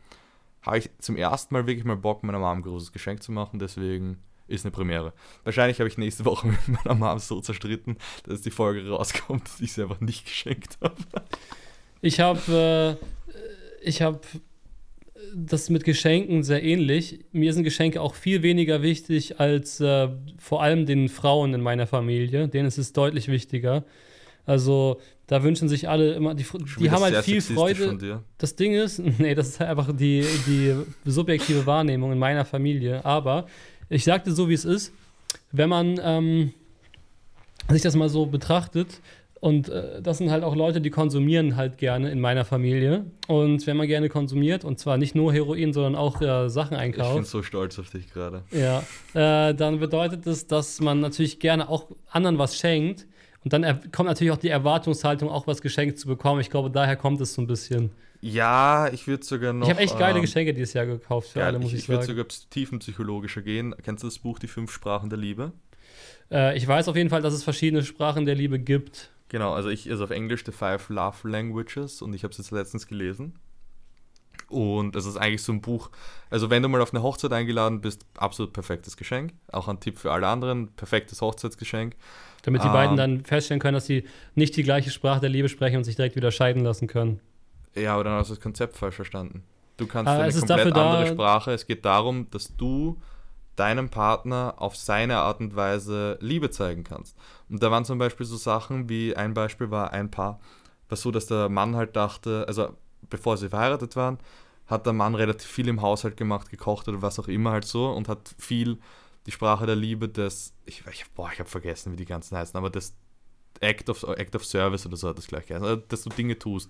[0.61, 3.59] habe ich zum ersten Mal wirklich mal Bock, meiner Mom ein großes Geschenk zu machen,
[3.59, 5.13] deswegen ist eine Premiere.
[5.43, 9.59] Wahrscheinlich habe ich nächste Woche mit meiner Mom so zerstritten, dass die Folge rauskommt, dass
[9.61, 10.95] ich sie einfach nicht geschenkt habe.
[12.01, 13.05] Ich habe äh,
[13.81, 14.19] ich habe
[15.35, 17.19] das mit Geschenken sehr ähnlich.
[17.31, 21.87] Mir sind Geschenke auch viel weniger wichtig als äh, vor allem den Frauen in meiner
[21.87, 22.47] Familie.
[22.47, 23.83] Denen ist es deutlich wichtiger.
[24.45, 26.45] Also da wünschen sich alle immer, die,
[26.79, 28.23] die haben halt viel Freude.
[28.37, 33.03] Das Ding ist, nee, das ist halt einfach die, die subjektive Wahrnehmung in meiner Familie.
[33.05, 33.47] Aber
[33.89, 34.91] ich sagte so, wie es ist,
[35.51, 36.53] wenn man ähm,
[37.69, 38.99] sich das mal so betrachtet,
[39.43, 43.07] und äh, das sind halt auch Leute, die konsumieren halt gerne in meiner Familie.
[43.27, 46.93] Und wenn man gerne konsumiert, und zwar nicht nur Heroin, sondern auch äh, Sachen Ich
[46.93, 48.43] bin einkauft, so stolz auf dich gerade.
[48.51, 53.05] ja, äh, dann bedeutet das, dass man natürlich gerne auch anderen was schenkt.
[53.43, 56.39] Und dann kommt natürlich auch die Erwartungshaltung, auch was geschenkt zu bekommen.
[56.39, 57.91] Ich glaube, daher kommt es so ein bisschen.
[58.21, 59.67] Ja, ich würde sogar noch.
[59.67, 61.79] ich habe echt geile ähm, Geschenke dieses Jahr gekauft für geil, alle, muss ich ich,
[61.81, 62.17] ich würde sagen.
[62.17, 63.75] sogar tiefenpsychologischer gehen.
[63.83, 65.51] Kennst du das Buch Die fünf Sprachen der Liebe?
[66.31, 69.09] Äh, ich weiß auf jeden Fall, dass es verschiedene Sprachen der Liebe gibt.
[69.29, 72.51] Genau, also ich, also auf Englisch The Five Love Languages und ich habe es jetzt
[72.51, 73.39] letztens gelesen.
[74.49, 75.89] Und es ist eigentlich so ein Buch,
[76.29, 79.33] also wenn du mal auf eine Hochzeit eingeladen bist, absolut perfektes Geschenk.
[79.51, 81.95] Auch ein Tipp für alle anderen, perfektes Hochzeitsgeschenk.
[82.43, 84.03] Damit die ähm, beiden dann feststellen können, dass sie
[84.35, 87.19] nicht die gleiche Sprache der Liebe sprechen und sich direkt wieder scheiden lassen können.
[87.73, 89.43] Ja, aber dann hast du das Konzept falsch verstanden.
[89.77, 91.51] Du kannst ah, eine komplett andere Sprache.
[91.51, 92.99] Es geht darum, dass du
[93.55, 97.15] deinem Partner auf seine Art und Weise Liebe zeigen kannst.
[97.49, 100.39] Und da waren zum Beispiel so Sachen wie ein Beispiel war ein Paar,
[100.89, 102.75] war so, dass der Mann halt dachte, also
[103.09, 104.17] bevor sie verheiratet waren,
[104.65, 107.91] hat der Mann relativ viel im Haushalt gemacht, gekocht oder was auch immer halt so
[107.91, 108.79] und hat viel
[109.25, 112.57] die Sprache der Liebe des, ich, ich, boah, ich habe vergessen, wie die ganzen heißen,
[112.57, 112.93] aber das
[113.59, 116.37] Act of, Act of Service oder so hat das gleich geheißen, also, dass du Dinge
[116.37, 116.69] tust.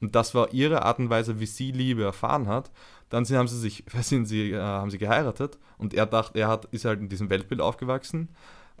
[0.00, 2.70] Und das war ihre Art und Weise, wie sie Liebe erfahren hat.
[3.12, 6.64] Dann haben sie sich, sind sie, äh, haben sie geheiratet und er dachte, er hat,
[6.66, 8.28] ist halt in diesem Weltbild aufgewachsen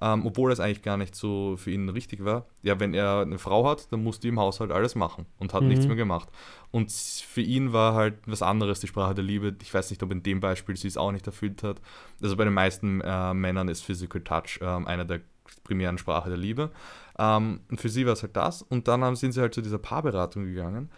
[0.02, 2.46] ähm, obwohl das eigentlich gar nicht so für ihn richtig war.
[2.62, 5.62] Ja, wenn er eine Frau hat, dann musste die im Haushalt alles machen und hat
[5.62, 5.68] mhm.
[5.68, 6.28] nichts mehr gemacht.
[6.72, 9.54] Und für ihn war halt was anderes die Sprache der Liebe.
[9.62, 11.80] Ich weiß nicht, ob in dem Beispiel sie es auch nicht erfüllt hat.
[12.20, 15.20] Also bei den meisten äh, Männern ist Physical Touch äh, einer der
[15.62, 16.72] primären Sprache der Liebe.
[17.16, 18.62] Ähm, und für sie war es halt das.
[18.62, 20.90] Und dann haben, sind sie halt zu dieser Paarberatung gegangen.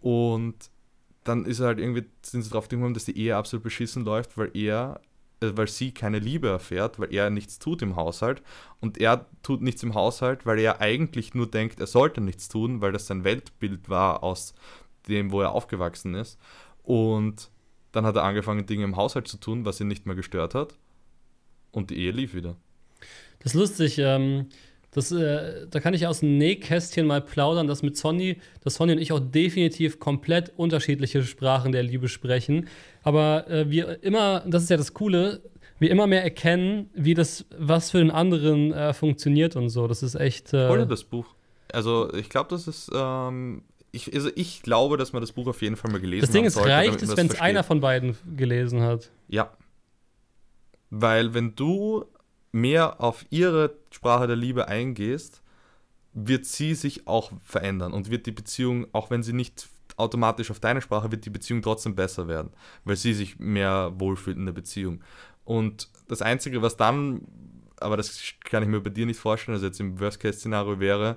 [0.00, 0.70] Und
[1.24, 4.50] dann ist halt irgendwie, sind sie drauf gekommen, dass die Ehe absolut beschissen läuft, weil
[4.54, 5.00] er
[5.42, 8.42] äh, weil sie keine Liebe erfährt, weil er nichts tut im Haushalt.
[8.80, 12.80] Und er tut nichts im Haushalt, weil er eigentlich nur denkt, er sollte nichts tun,
[12.80, 14.54] weil das sein Weltbild war aus
[15.08, 16.38] dem, wo er aufgewachsen ist.
[16.82, 17.50] Und
[17.92, 20.78] dann hat er angefangen, Dinge im Haushalt zu tun, was ihn nicht mehr gestört hat.
[21.72, 22.56] Und die Ehe lief wieder.
[23.40, 23.98] Das ist lustig.
[23.98, 24.46] Ähm,
[24.94, 28.92] das, äh, da kann ich aus dem Nähkästchen mal plaudern, dass mit Sonny, dass Sonny
[28.92, 32.68] und ich auch definitiv komplett unterschiedliche Sprachen der Liebe sprechen.
[33.02, 35.40] Aber äh, wir immer, das ist ja das Coole,
[35.78, 39.88] wir immer mehr erkennen, wie das, was für den anderen äh, funktioniert und so.
[39.88, 40.52] Das ist echt.
[40.52, 41.26] Äh, Hol das Buch.
[41.72, 42.90] Also ich glaube, das ist.
[42.94, 46.28] Ähm, ich, also ich glaube, dass man das Buch auf jeden Fall mal gelesen hat.
[46.28, 49.10] Das Ding ist, sollte, reicht es, wenn es einer von beiden gelesen hat.
[49.28, 49.52] Ja.
[50.90, 52.04] Weil wenn du
[52.52, 55.42] mehr auf ihre Sprache der Liebe eingehst,
[56.12, 60.60] wird sie sich auch verändern und wird die Beziehung, auch wenn sie nicht automatisch auf
[60.60, 62.50] deine Sprache, wird die Beziehung trotzdem besser werden,
[62.84, 65.02] weil sie sich mehr wohlfühlt in der Beziehung.
[65.44, 67.22] Und das Einzige, was dann,
[67.80, 71.16] aber das kann ich mir bei dir nicht vorstellen, also jetzt im Worst-Case-Szenario wäre,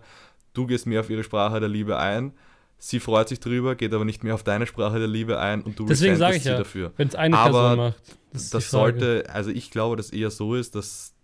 [0.54, 2.34] du gehst mehr auf ihre Sprache der Liebe ein,
[2.78, 5.80] sie freut sich drüber, geht aber nicht mehr auf deine Sprache der Liebe ein und
[5.80, 6.93] du Deswegen sage ich sie ja, dafür.
[6.98, 8.17] Wenn es eine aber Person macht.
[8.34, 11.14] Das, das sollte, also ich glaube, dass eher so ist, dass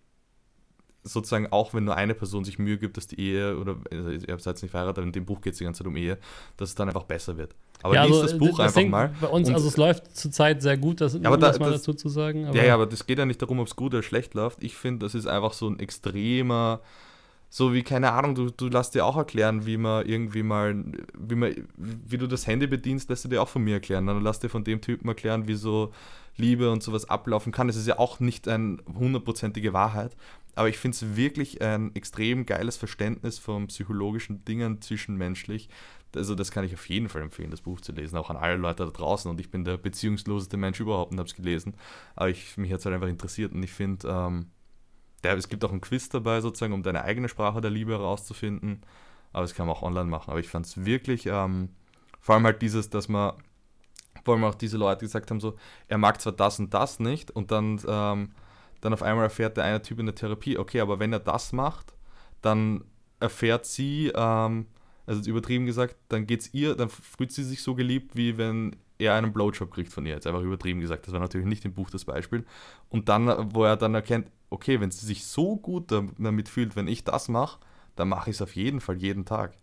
[1.04, 4.20] sozusagen auch wenn nur eine Person sich Mühe gibt, dass die Ehe, oder also ihr
[4.20, 6.18] seid jetzt nicht verheiratet, aber in dem Buch geht es die ganze Zeit um Ehe,
[6.58, 7.56] dass es dann einfach besser wird.
[7.84, 9.16] Aber ja, liest also, das Buch das einfach mal.
[9.20, 11.94] Bei uns, also es läuft zurzeit sehr gut, das, ja, aber da, mal das, dazu
[11.94, 12.54] zu sagen.
[12.54, 14.64] ja, ja, aber das geht ja nicht darum, ob es gut oder schlecht läuft.
[14.64, 16.82] Ich finde, das ist einfach so ein extremer,
[17.54, 20.86] so wie, keine Ahnung, du, du lässt dir auch erklären, wie man irgendwie mal,
[21.18, 24.08] wie man, wie du das Handy bedienst, lässt du dir auch von mir erklären.
[24.08, 25.92] Dann lass dir von dem Typen erklären, wie so
[26.38, 27.68] Liebe und sowas ablaufen kann.
[27.68, 30.16] Das ist ja auch nicht eine hundertprozentige Wahrheit.
[30.56, 35.70] Aber ich finde es wirklich ein extrem geiles Verständnis von psychologischen Dingen zwischenmenschlich.
[36.16, 38.58] Also das kann ich auf jeden Fall empfehlen, das Buch zu lesen, auch an alle
[38.58, 39.32] Leute da draußen.
[39.32, 41.76] Und ich bin der beziehungsloseste Mensch überhaupt und habe es gelesen.
[42.16, 44.48] Aber ich, mich hat es halt einfach interessiert und ich finde, ähm,
[45.22, 48.82] es gibt auch ein Quiz dabei sozusagen, um deine eigene Sprache der Liebe herauszufinden.
[49.34, 50.32] Aber das kann man auch online machen.
[50.32, 51.70] Aber ich fand es wirklich, ähm,
[52.20, 53.34] vor allem halt dieses, dass man,
[54.26, 55.56] vor allem auch diese Leute gesagt haben, so,
[55.88, 58.32] er mag zwar das und das nicht und dann ähm,
[58.82, 61.54] dann auf einmal erfährt der eine Typ in der Therapie, okay, aber wenn er das
[61.54, 61.94] macht,
[62.42, 62.84] dann
[63.20, 64.66] erfährt sie, ähm,
[65.06, 69.16] also übertrieben gesagt, dann geht's ihr, dann fühlt sie sich so geliebt, wie wenn er
[69.16, 70.14] einen Blowjob kriegt von ihr.
[70.14, 71.08] Jetzt einfach übertrieben gesagt.
[71.08, 72.46] Das war natürlich nicht im Buch das Beispiel.
[72.90, 76.88] Und dann, wo er dann erkennt, okay, wenn sie sich so gut damit fühlt, wenn
[76.88, 77.60] ich das mache,
[77.96, 79.58] dann mache ich es auf jeden Fall jeden Tag.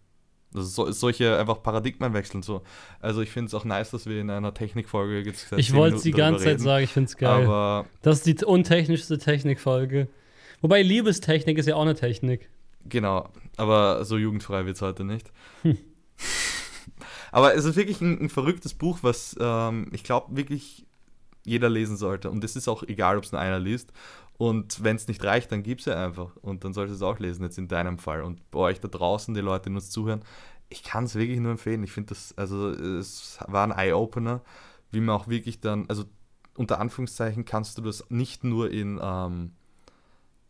[0.54, 2.62] Also so, solche einfach Paradigmen wechseln so.
[3.00, 6.02] Also ich finde es auch nice, dass wir in einer Technikfolge jetzt Ich wollte es
[6.02, 7.44] die ganze Zeit sagen, ich finde es geil.
[7.44, 10.08] Aber das ist die untechnischste Technikfolge.
[10.60, 12.48] Wobei Liebestechnik ist ja auch eine Technik.
[12.84, 15.30] Genau, aber so jugendfrei wird es heute nicht.
[15.62, 15.76] Hm.
[17.32, 20.86] aber es ist wirklich ein, ein verrücktes Buch, was ähm, ich glaube wirklich
[21.44, 22.30] jeder lesen sollte.
[22.30, 23.92] Und es ist auch egal, ob es nur einer liest.
[24.38, 26.36] Und wenn es nicht reicht, dann gib es ja einfach.
[26.36, 28.22] Und dann solltest du es auch lesen, jetzt in deinem Fall.
[28.22, 30.22] Und bei euch da draußen, die Leute, die uns zuhören,
[30.68, 31.82] ich kann es wirklich nur empfehlen.
[31.82, 34.42] Ich finde das, also es war ein Eye-Opener,
[34.92, 36.04] wie man auch wirklich dann, also
[36.56, 39.52] unter Anführungszeichen kannst du das nicht nur in, ähm,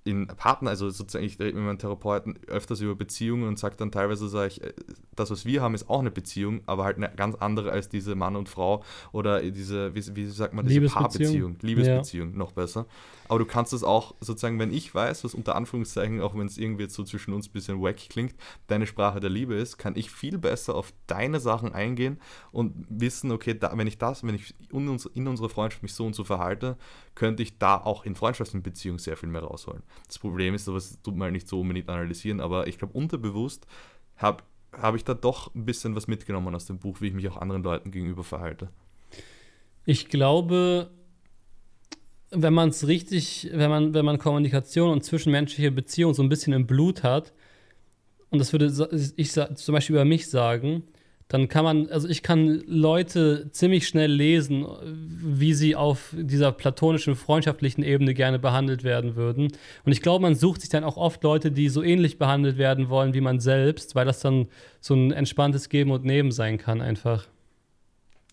[0.04, 3.90] in Partner, also sozusagen, ich rede mit meinem Therapeuten öfters über Beziehungen und sage dann
[3.90, 4.72] teilweise, sage ich, äh,
[5.14, 8.14] das, was wir haben, ist auch eine Beziehung, aber halt eine ganz andere als diese
[8.14, 11.02] Mann und Frau oder diese, wie, wie sagt man, diese Liebesbeziehung.
[11.02, 12.86] Paarbeziehung, Liebesbeziehung, noch besser.
[13.28, 16.58] Aber du kannst es auch sozusagen, wenn ich weiß, was unter Anführungszeichen, auch wenn es
[16.58, 18.34] irgendwie jetzt so zwischen uns ein bisschen wack klingt,
[18.66, 22.18] deine Sprache der Liebe ist, kann ich viel besser auf deine Sachen eingehen
[22.50, 25.94] und wissen, okay, da, wenn ich das, wenn ich in, uns, in unserer Freundschaft mich
[25.94, 26.76] so und so verhalte,
[27.14, 29.82] könnte ich da auch in Freundschaften Beziehungen sehr viel mehr rausholen.
[30.06, 33.66] Das Problem ist, das tut man nicht so unbedingt analysieren, aber ich glaube, unterbewusst
[34.16, 37.28] habe hab ich da doch ein bisschen was mitgenommen aus dem Buch, wie ich mich
[37.28, 38.68] auch anderen Leuten gegenüber verhalte.
[39.84, 40.90] Ich glaube,
[42.30, 46.52] wenn man es richtig, wenn man, wenn man Kommunikation und zwischenmenschliche Beziehungen so ein bisschen
[46.52, 47.32] im Blut hat,
[48.30, 48.66] und das würde
[49.16, 50.82] ich zum Beispiel über mich sagen,
[51.28, 57.16] dann kann man, also ich kann Leute ziemlich schnell lesen, wie sie auf dieser platonischen,
[57.16, 59.48] freundschaftlichen Ebene gerne behandelt werden würden.
[59.84, 62.88] Und ich glaube, man sucht sich dann auch oft Leute, die so ähnlich behandelt werden
[62.88, 64.48] wollen wie man selbst, weil das dann
[64.80, 67.26] so ein entspanntes Geben und Nehmen sein kann, einfach.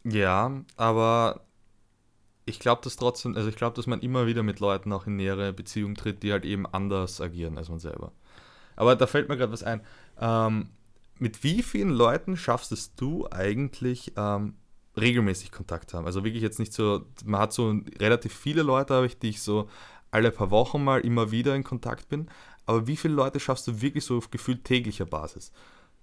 [0.05, 1.44] Ja, aber
[2.45, 5.15] ich glaube dass trotzdem, also ich glaube, dass man immer wieder mit Leuten auch in
[5.15, 8.11] nähere Beziehungen tritt, die halt eben anders agieren als man selber.
[8.75, 9.81] Aber da fällt mir gerade was ein.
[10.19, 10.69] Ähm,
[11.17, 14.55] mit wie vielen Leuten schaffst es du eigentlich ähm,
[14.97, 16.05] regelmäßig Kontakt haben?
[16.05, 19.41] Also wirklich jetzt nicht so, man hat so relativ viele Leute, habe ich, die ich
[19.41, 19.69] so
[20.11, 22.29] alle paar Wochen mal immer wieder in Kontakt bin.
[22.65, 25.51] Aber wie viele Leute schaffst du wirklich so auf gefühlt täglicher Basis?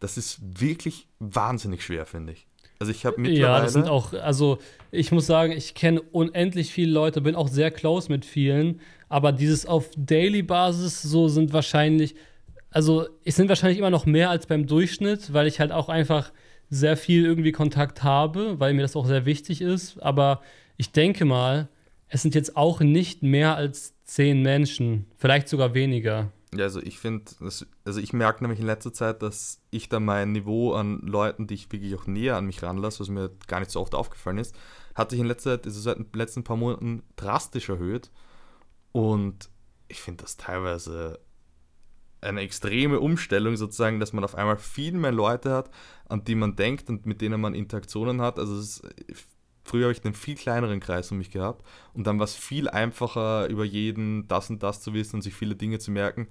[0.00, 2.46] Das ist wirklich wahnsinnig schwer, finde ich.
[2.82, 3.40] Also ich habe mittlerweile...
[3.40, 4.58] Ja, das sind auch, also
[4.90, 9.32] ich muss sagen, ich kenne unendlich viele Leute, bin auch sehr close mit vielen, aber
[9.32, 12.14] dieses auf Daily-Basis so sind wahrscheinlich
[12.72, 16.32] also es sind wahrscheinlich immer noch mehr als beim Durchschnitt, weil ich halt auch einfach
[16.70, 20.02] sehr viel irgendwie Kontakt habe, weil mir das auch sehr wichtig ist.
[20.02, 20.40] Aber
[20.78, 21.68] ich denke mal,
[22.08, 26.32] es sind jetzt auch nicht mehr als zehn Menschen, vielleicht sogar weniger.
[26.54, 30.32] Ja, also ich finde, also ich merke nämlich in letzter Zeit, dass ich da mein
[30.32, 33.70] Niveau an Leuten, die ich wirklich auch näher an mich ranlasse, was mir gar nicht
[33.70, 34.54] so oft aufgefallen ist,
[34.94, 38.10] hat sich in letzter Zeit, also seit den letzten paar Monaten drastisch erhöht.
[38.92, 39.48] Und
[39.88, 41.20] ich finde das teilweise
[42.20, 45.70] eine extreme Umstellung sozusagen, dass man auf einmal viel mehr Leute hat,
[46.08, 48.38] an die man denkt und mit denen man Interaktionen hat.
[48.38, 48.82] Also ist,
[49.64, 52.68] früher habe ich einen viel kleineren Kreis um mich gehabt und dann war es viel
[52.68, 56.28] einfacher, über jeden das und das zu wissen und sich viele Dinge zu merken.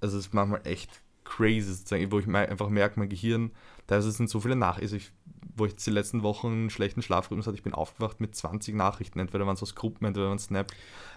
[0.00, 0.90] Also es ist manchmal echt
[1.24, 3.50] crazy, sozusagen, wo ich einfach merke, mein Gehirn,
[3.86, 5.06] da sind so viele Nachrichten, also
[5.56, 9.18] wo ich die letzten Wochen einen schlechten Schlafrhythmus hatte, ich bin aufgewacht mit 20 Nachrichten,
[9.20, 10.66] entweder waren es aus Gruppen, entweder waren es Snap.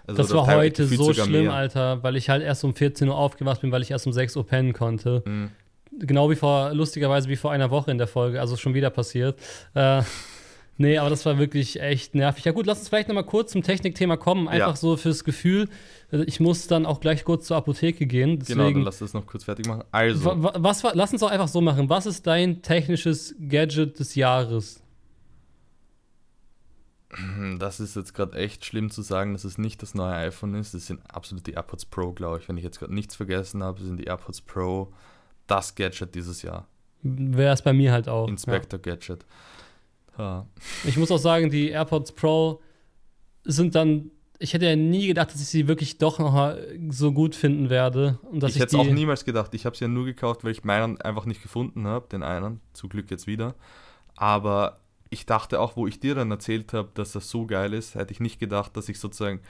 [0.06, 1.52] Also das war heute so schlimm, mehr.
[1.52, 4.36] Alter, weil ich halt erst um 14 Uhr aufgewacht bin, weil ich erst um 6
[4.36, 5.22] Uhr pennen konnte.
[5.26, 5.50] Mhm.
[5.98, 9.40] Genau wie vor, lustigerweise wie vor einer Woche in der Folge, also schon wieder passiert.
[9.74, 10.02] Äh,
[10.80, 12.44] Nee, aber das war wirklich echt nervig.
[12.44, 14.46] Ja gut, lass uns vielleicht noch mal kurz zum Technikthema kommen.
[14.46, 14.76] Einfach ja.
[14.76, 15.68] so fürs Gefühl.
[16.26, 18.38] Ich muss dann auch gleich kurz zur Apotheke gehen.
[18.38, 19.82] Deswegen, genau, dann lass das noch kurz fertig machen.
[19.90, 20.24] Also.
[20.36, 21.90] Was, was, lass uns doch einfach so machen.
[21.90, 24.80] Was ist dein technisches Gadget des Jahres?
[27.58, 30.74] Das ist jetzt gerade echt schlimm zu sagen, dass es nicht das neue iPhone ist.
[30.74, 32.48] Das sind absolut die AirPods Pro, glaube ich.
[32.48, 34.92] Wenn ich jetzt gerade nichts vergessen habe, sind die AirPods Pro
[35.48, 36.68] das Gadget dieses Jahr.
[37.02, 38.28] Wäre es bei mir halt auch.
[38.28, 38.94] Inspector ja.
[38.94, 39.24] Gadget.
[40.18, 40.46] Ja.
[40.84, 42.60] Ich muss auch sagen, die AirPods Pro
[43.44, 44.10] sind dann.
[44.40, 47.70] Ich hätte ja nie gedacht, dass ich sie wirklich doch noch mal so gut finden
[47.70, 48.18] werde.
[48.30, 49.52] Und dass ich, ich hätte es auch niemals gedacht.
[49.54, 52.60] Ich habe sie ja nur gekauft, weil ich meinen einfach nicht gefunden habe, den einen.
[52.72, 53.54] Zum Glück jetzt wieder.
[54.16, 57.94] Aber ich dachte auch, wo ich dir dann erzählt habe, dass das so geil ist,
[57.94, 59.40] hätte ich nicht gedacht, dass ich sozusagen,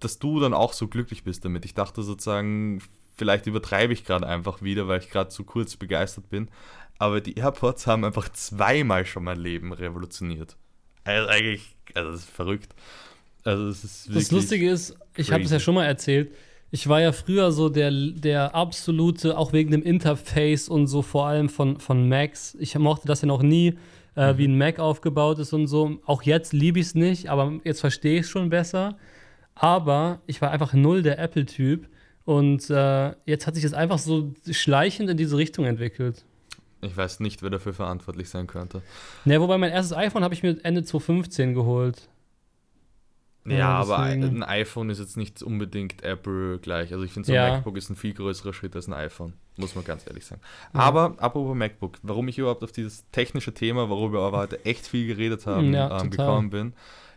[0.00, 1.64] dass du dann auch so glücklich bist damit.
[1.64, 2.82] Ich dachte sozusagen,
[3.16, 6.50] vielleicht übertreibe ich gerade einfach wieder, weil ich gerade zu kurz begeistert bin
[6.98, 10.56] aber die AirPods haben einfach zweimal schon mein Leben revolutioniert.
[11.04, 12.74] Also eigentlich, also das ist verrückt.
[13.44, 16.32] Also das ist Das Lustige ist, ich habe es ja schon mal erzählt,
[16.70, 21.26] ich war ja früher so der, der absolute, auch wegen dem Interface und so vor
[21.26, 22.56] allem von, von Macs.
[22.58, 23.74] Ich mochte das ja noch nie,
[24.16, 24.38] äh, mhm.
[24.38, 26.00] wie ein Mac aufgebaut ist und so.
[26.04, 28.96] Auch jetzt liebe ich es nicht, aber jetzt verstehe ich es schon besser.
[29.54, 31.88] Aber ich war einfach null der Apple-Typ.
[32.24, 36.24] Und äh, jetzt hat sich das einfach so schleichend in diese Richtung entwickelt.
[36.84, 38.82] Ich weiß nicht, wer dafür verantwortlich sein könnte.
[39.24, 42.08] Ja, wobei mein erstes iPhone habe ich mir Ende 2015 geholt.
[43.46, 46.92] Ja, ja aber ein iPhone ist jetzt nicht unbedingt Apple gleich.
[46.92, 47.54] Also ich finde, so ein ja.
[47.54, 49.34] MacBook ist ein viel größerer Schritt als ein iPhone.
[49.56, 50.40] Muss man ganz ehrlich sagen.
[50.72, 50.80] Ja.
[50.80, 54.86] Aber apropos MacBook, warum ich überhaupt auf dieses technische Thema, worüber wir aber heute echt
[54.86, 56.72] viel geredet haben, ähm, gekommen bin,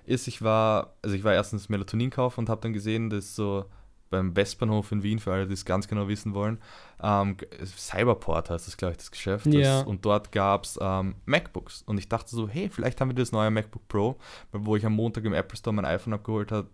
[0.05, 3.65] ist, ich war, also ich war erstens Melatonin kaufen und habe dann gesehen, dass so
[4.09, 6.59] beim Westbahnhof in Wien, für alle, die es ganz genau wissen wollen.
[7.01, 9.45] Ähm, Cyberport heißt das, glaube ich, das Geschäft.
[9.47, 9.79] Ja.
[9.79, 11.83] Das, und dort gab es ähm, MacBooks.
[11.83, 14.17] Und ich dachte so, hey, vielleicht haben wir das neue MacBook Pro,
[14.51, 16.69] wo ich am Montag im Apple Store mein iPhone abgeholt habe.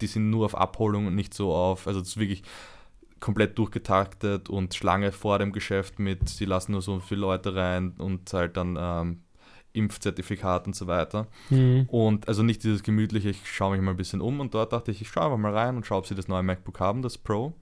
[0.00, 2.42] die sind nur auf Abholung und nicht so auf, also das ist wirklich
[3.20, 7.92] komplett durchgetaktet und Schlange vor dem Geschäft mit, sie lassen nur so viele Leute rein
[7.98, 9.22] und halt dann ähm,
[9.72, 11.28] Impfzertifikat und so weiter.
[11.50, 11.86] Mhm.
[11.88, 14.90] Und also nicht dieses gemütliche, ich schaue mich mal ein bisschen um und dort dachte
[14.90, 17.18] ich, ich schaue einfach mal rein und schaue, ob sie das neue MacBook haben, das
[17.18, 17.54] Pro.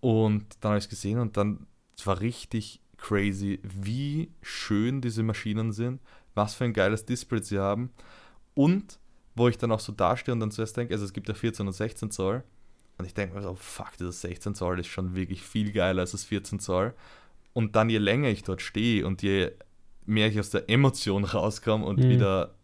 [0.00, 5.22] Und dann habe ich es gesehen und dann, es war richtig crazy, wie schön diese
[5.22, 6.00] Maschinen sind,
[6.34, 7.90] was für ein geiles Display sie haben
[8.54, 8.98] und
[9.34, 11.66] wo ich dann auch so dastehe und dann zuerst denke, also es gibt ja 14
[11.66, 12.42] und 16 Zoll
[12.98, 16.12] und ich denke mir so, fuck, dieses 16 Zoll ist schon wirklich viel geiler als
[16.12, 16.94] das 14 Zoll
[17.52, 19.52] und dann je länger ich dort stehe und je
[20.10, 22.08] mehr ich aus der Emotion rauskomme und mhm.
[22.10, 22.54] wieder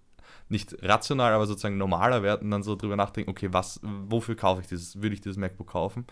[0.48, 4.60] nicht rational, aber sozusagen normaler werde und dann so drüber nachdenken, okay, was, wofür kaufe
[4.60, 6.06] ich dieses, würde ich dieses MacBook kaufen?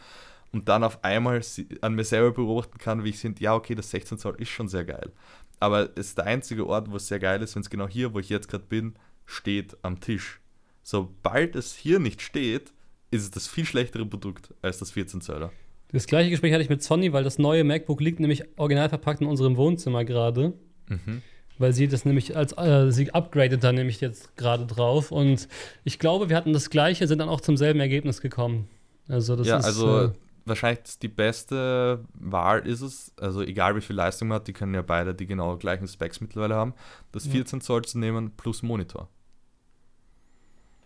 [0.52, 1.40] Und dann auf einmal
[1.80, 4.68] an mir selber beobachten kann, wie ich finde, ja, okay, das 16 Zoll ist schon
[4.68, 5.12] sehr geil.
[5.60, 8.14] Aber es ist der einzige Ort, wo es sehr geil ist, wenn es genau hier,
[8.14, 8.94] wo ich jetzt gerade bin,
[9.26, 10.40] steht am Tisch.
[10.82, 12.72] Sobald es hier nicht steht,
[13.10, 15.50] ist es das viel schlechtere Produkt als das 14 Zöller.
[15.88, 19.20] Das gleiche Gespräch hatte ich mit Sonny, weil das neue MacBook liegt nämlich original verpackt
[19.20, 20.54] in unserem Wohnzimmer gerade.
[20.88, 21.22] Mhm.
[21.58, 25.12] Weil sie das nämlich als, äh, sie upgradet da nämlich jetzt gerade drauf.
[25.12, 25.48] Und
[25.84, 28.68] ich glaube, wir hatten das gleiche, sind dann auch zum selben Ergebnis gekommen.
[29.08, 29.64] Also, das ja, ist.
[29.64, 30.12] Also, äh,
[30.46, 34.74] wahrscheinlich die beste Wahl ist es, also egal wie viel Leistung man hat, die können
[34.74, 36.74] ja beide die genau gleichen Specs mittlerweile haben,
[37.12, 39.08] das 14 Zoll zu nehmen plus Monitor.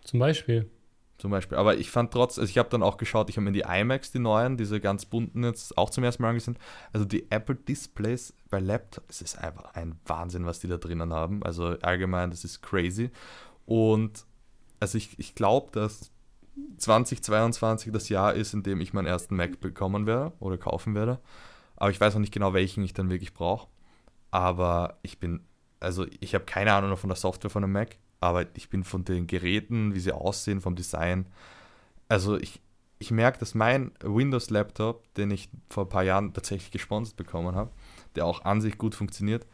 [0.05, 0.71] Zum Beispiel.
[1.19, 1.59] Zum Beispiel.
[1.59, 4.13] Aber ich fand trotz, also ich habe dann auch geschaut, ich habe mir die iMacs,
[4.13, 6.57] die neuen, diese ganz bunten jetzt auch zum ersten Mal angesehen.
[6.93, 11.13] Also die Apple Displays bei Laptops, es ist einfach ein Wahnsinn, was die da drinnen
[11.13, 11.43] haben.
[11.43, 13.11] Also allgemein, das ist crazy.
[13.67, 14.27] Und
[14.79, 16.13] also ich, ich glaube, dass
[16.77, 21.19] 2022 das Jahr ist, in dem ich meinen ersten Mac bekommen werde oder kaufen werde.
[21.75, 23.69] Aber ich weiß noch nicht genau, welchen ich dann wirklich brauche.
[24.31, 25.41] Aber ich bin,
[25.81, 29.05] also ich habe keine Ahnung von der Software von einem Mac aber ich bin von
[29.05, 31.27] den Geräten, wie sie aussehen, vom Design,
[32.09, 32.61] also ich,
[32.99, 37.71] ich merke, dass mein Windows-Laptop, den ich vor ein paar Jahren tatsächlich gesponsert bekommen habe,
[38.15, 39.47] der auch an sich gut funktioniert,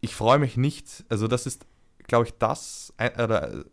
[0.00, 1.66] ich freue mich nicht, also das ist,
[2.06, 3.64] glaube ich, das, oder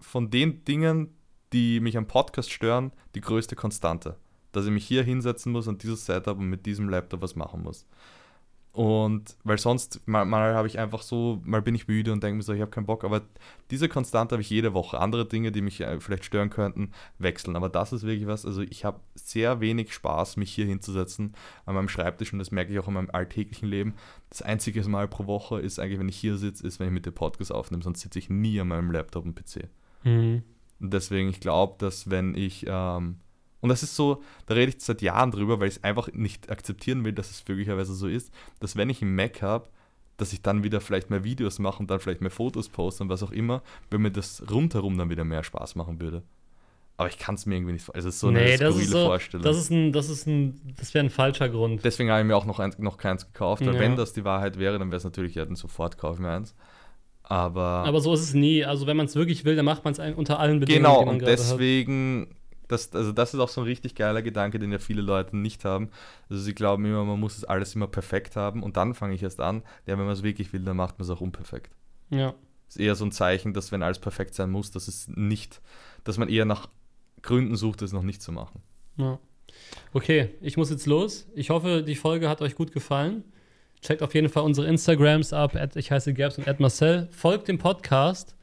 [0.00, 1.14] von den Dingen,
[1.52, 4.16] die mich am Podcast stören, die größte Konstante.
[4.52, 7.62] Dass ich mich hier hinsetzen muss und dieses Setup und mit diesem Laptop was machen
[7.62, 7.86] muss.
[8.76, 12.36] Und weil sonst, mal, mal habe ich einfach so, mal bin ich müde und denke
[12.36, 13.04] mir so, ich habe keinen Bock.
[13.04, 13.22] Aber
[13.70, 15.00] diese Konstante habe ich jede Woche.
[15.00, 17.56] Andere Dinge, die mich äh, vielleicht stören könnten, wechseln.
[17.56, 21.34] Aber das ist wirklich was, also ich habe sehr wenig Spaß, mich hier hinzusetzen
[21.64, 23.94] an meinem Schreibtisch und das merke ich auch in meinem alltäglichen Leben.
[24.28, 27.06] Das einzige Mal pro Woche ist eigentlich, wenn ich hier sitze, ist, wenn ich mit
[27.06, 29.70] dem Podcast aufnehme, sonst sitze ich nie an meinem Laptop und PC.
[30.04, 30.42] Mhm.
[30.80, 33.20] Und deswegen, ich glaube, dass wenn ich ähm,
[33.60, 36.50] und das ist so, da rede ich seit Jahren drüber, weil ich es einfach nicht
[36.50, 39.68] akzeptieren will, dass es möglicherweise so ist, dass wenn ich einen Mac habe,
[40.16, 43.10] dass ich dann wieder vielleicht mehr Videos mache und dann vielleicht mehr Fotos poste und
[43.10, 46.22] was auch immer, wenn mir das rundherum dann wieder mehr Spaß machen würde.
[46.98, 48.06] Aber ich kann es mir irgendwie nicht vorstellen.
[48.06, 49.44] Also es ist so nee, eine skurrile so, Vorstellung.
[49.44, 51.84] Das ist ein, das ist ein, das wäre ein falscher Grund.
[51.84, 53.80] Deswegen habe ich mir auch noch, ein, noch keins gekauft, weil ja.
[53.80, 56.30] wenn das die Wahrheit wäre, dann wäre es natürlich, ja, dann sofort kaufe ich mir
[56.30, 56.54] eins.
[57.22, 58.64] Aber, Aber so ist es nie.
[58.64, 60.84] Also wenn man es wirklich will, dann macht man es unter allen Bedingungen.
[60.84, 62.35] Genau, und deswegen
[62.68, 65.64] das, also das ist auch so ein richtig geiler Gedanke, den ja viele Leute nicht
[65.64, 65.90] haben.
[66.28, 69.22] Also sie glauben immer, man muss es alles immer perfekt haben und dann fange ich
[69.22, 69.62] erst an.
[69.86, 71.72] Ja, wenn man es wirklich will, dann macht man es auch unperfekt.
[72.10, 72.34] Ja.
[72.68, 75.60] Ist eher so ein Zeichen, dass wenn alles perfekt sein muss, dass es nicht,
[76.04, 76.68] dass man eher nach
[77.22, 78.62] Gründen sucht, es noch nicht zu machen.
[78.96, 79.18] Ja.
[79.92, 81.28] Okay, ich muss jetzt los.
[81.34, 83.24] Ich hoffe, die Folge hat euch gut gefallen.
[83.80, 85.56] Checkt auf jeden Fall unsere Instagrams ab.
[85.76, 87.08] Ich heiße Gerbs und Marcel.
[87.12, 88.34] Folgt dem Podcast.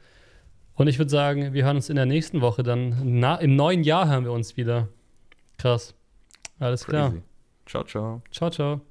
[0.76, 3.20] Und ich würde sagen, wir hören uns in der nächsten Woche dann.
[3.20, 4.88] Na, Im neuen Jahr hören wir uns wieder.
[5.58, 5.94] Krass.
[6.60, 7.14] Alles klar.
[7.66, 8.22] Ciao, ciao.
[8.32, 8.82] Ciao, ciao.